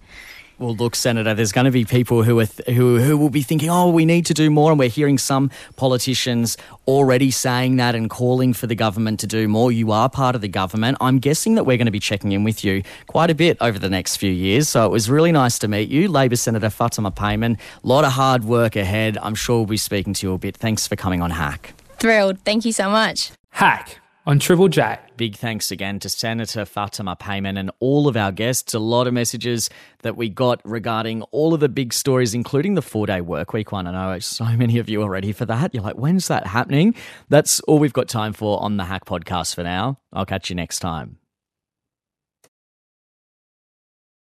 Well, 0.59 0.75
look, 0.75 0.95
Senator, 0.95 1.33
there's 1.33 1.51
going 1.51 1.65
to 1.65 1.71
be 1.71 1.83
people 1.83 2.23
who 2.23 2.45
th- 2.45 2.77
who 2.77 2.99
who 2.99 3.17
will 3.17 3.31
be 3.31 3.41
thinking, 3.41 3.69
"Oh, 3.69 3.89
we 3.89 4.05
need 4.05 4.27
to 4.27 4.35
do 4.35 4.51
more," 4.51 4.69
and 4.71 4.77
we're 4.77 4.87
hearing 4.87 5.17
some 5.17 5.49
politicians 5.75 6.57
already 6.87 7.31
saying 7.31 7.77
that 7.77 7.95
and 7.95 8.07
calling 8.09 8.53
for 8.53 8.67
the 8.67 8.75
government 8.75 9.19
to 9.21 9.27
do 9.27 9.47
more. 9.47 9.71
You 9.71 9.91
are 9.91 10.09
part 10.09 10.35
of 10.35 10.41
the 10.41 10.47
government. 10.47 10.99
I'm 11.01 11.17
guessing 11.17 11.55
that 11.55 11.65
we're 11.65 11.77
going 11.77 11.87
to 11.87 11.91
be 11.91 11.99
checking 11.99 12.31
in 12.33 12.43
with 12.43 12.63
you 12.63 12.83
quite 13.07 13.31
a 13.31 13.35
bit 13.35 13.57
over 13.61 13.79
the 13.79 13.89
next 13.89 14.17
few 14.17 14.31
years. 14.31 14.69
So 14.69 14.85
it 14.85 14.91
was 14.91 15.09
really 15.09 15.31
nice 15.31 15.57
to 15.59 15.67
meet 15.67 15.89
you, 15.89 16.07
Labor 16.07 16.35
Senator 16.35 16.69
Fatima 16.69 17.11
Payman. 17.11 17.57
A 17.83 17.87
lot 17.87 18.05
of 18.05 18.13
hard 18.13 18.45
work 18.45 18.75
ahead. 18.75 19.17
I'm 19.21 19.35
sure 19.35 19.57
we'll 19.57 19.65
be 19.65 19.77
speaking 19.77 20.13
to 20.13 20.27
you 20.27 20.33
a 20.33 20.37
bit. 20.37 20.55
Thanks 20.55 20.87
for 20.87 20.95
coming 20.95 21.21
on 21.21 21.31
Hack. 21.31 21.73
Thrilled. 22.03 22.39
Thank 22.41 22.65
you 22.65 22.73
so 22.73 22.89
much. 22.89 23.31
Hack 23.51 24.01
on 24.25 24.37
Triple 24.37 24.67
J. 24.67 24.99
Big 25.15 25.37
thanks 25.37 25.71
again 25.71 25.99
to 25.99 26.09
Senator 26.09 26.65
Fatima 26.65 27.15
Payman 27.15 27.57
and 27.57 27.71
all 27.79 28.09
of 28.09 28.17
our 28.17 28.33
guests. 28.33 28.73
A 28.73 28.79
lot 28.79 29.07
of 29.07 29.13
messages 29.13 29.69
that 30.01 30.17
we 30.17 30.27
got 30.27 30.59
regarding 30.65 31.21
all 31.31 31.53
of 31.53 31.61
the 31.61 31.69
big 31.69 31.93
stories, 31.93 32.33
including 32.33 32.73
the 32.73 32.81
four 32.81 33.07
day 33.07 33.21
work 33.21 33.53
week 33.53 33.71
one. 33.71 33.87
I 33.87 33.91
know 33.91 34.19
so 34.19 34.43
many 34.43 34.79
of 34.79 34.89
you 34.89 35.01
are 35.01 35.09
ready 35.09 35.31
for 35.31 35.45
that. 35.45 35.73
You're 35.73 35.81
like, 35.81 35.95
when's 35.95 36.27
that 36.27 36.45
happening? 36.45 36.93
That's 37.29 37.61
all 37.61 37.79
we've 37.79 37.93
got 37.93 38.09
time 38.09 38.33
for 38.33 38.61
on 38.61 38.75
the 38.75 38.83
Hack 38.83 39.05
podcast 39.05 39.55
for 39.55 39.63
now. 39.63 39.97
I'll 40.11 40.25
catch 40.25 40.49
you 40.49 40.57
next 40.57 40.79
time. 40.79 41.19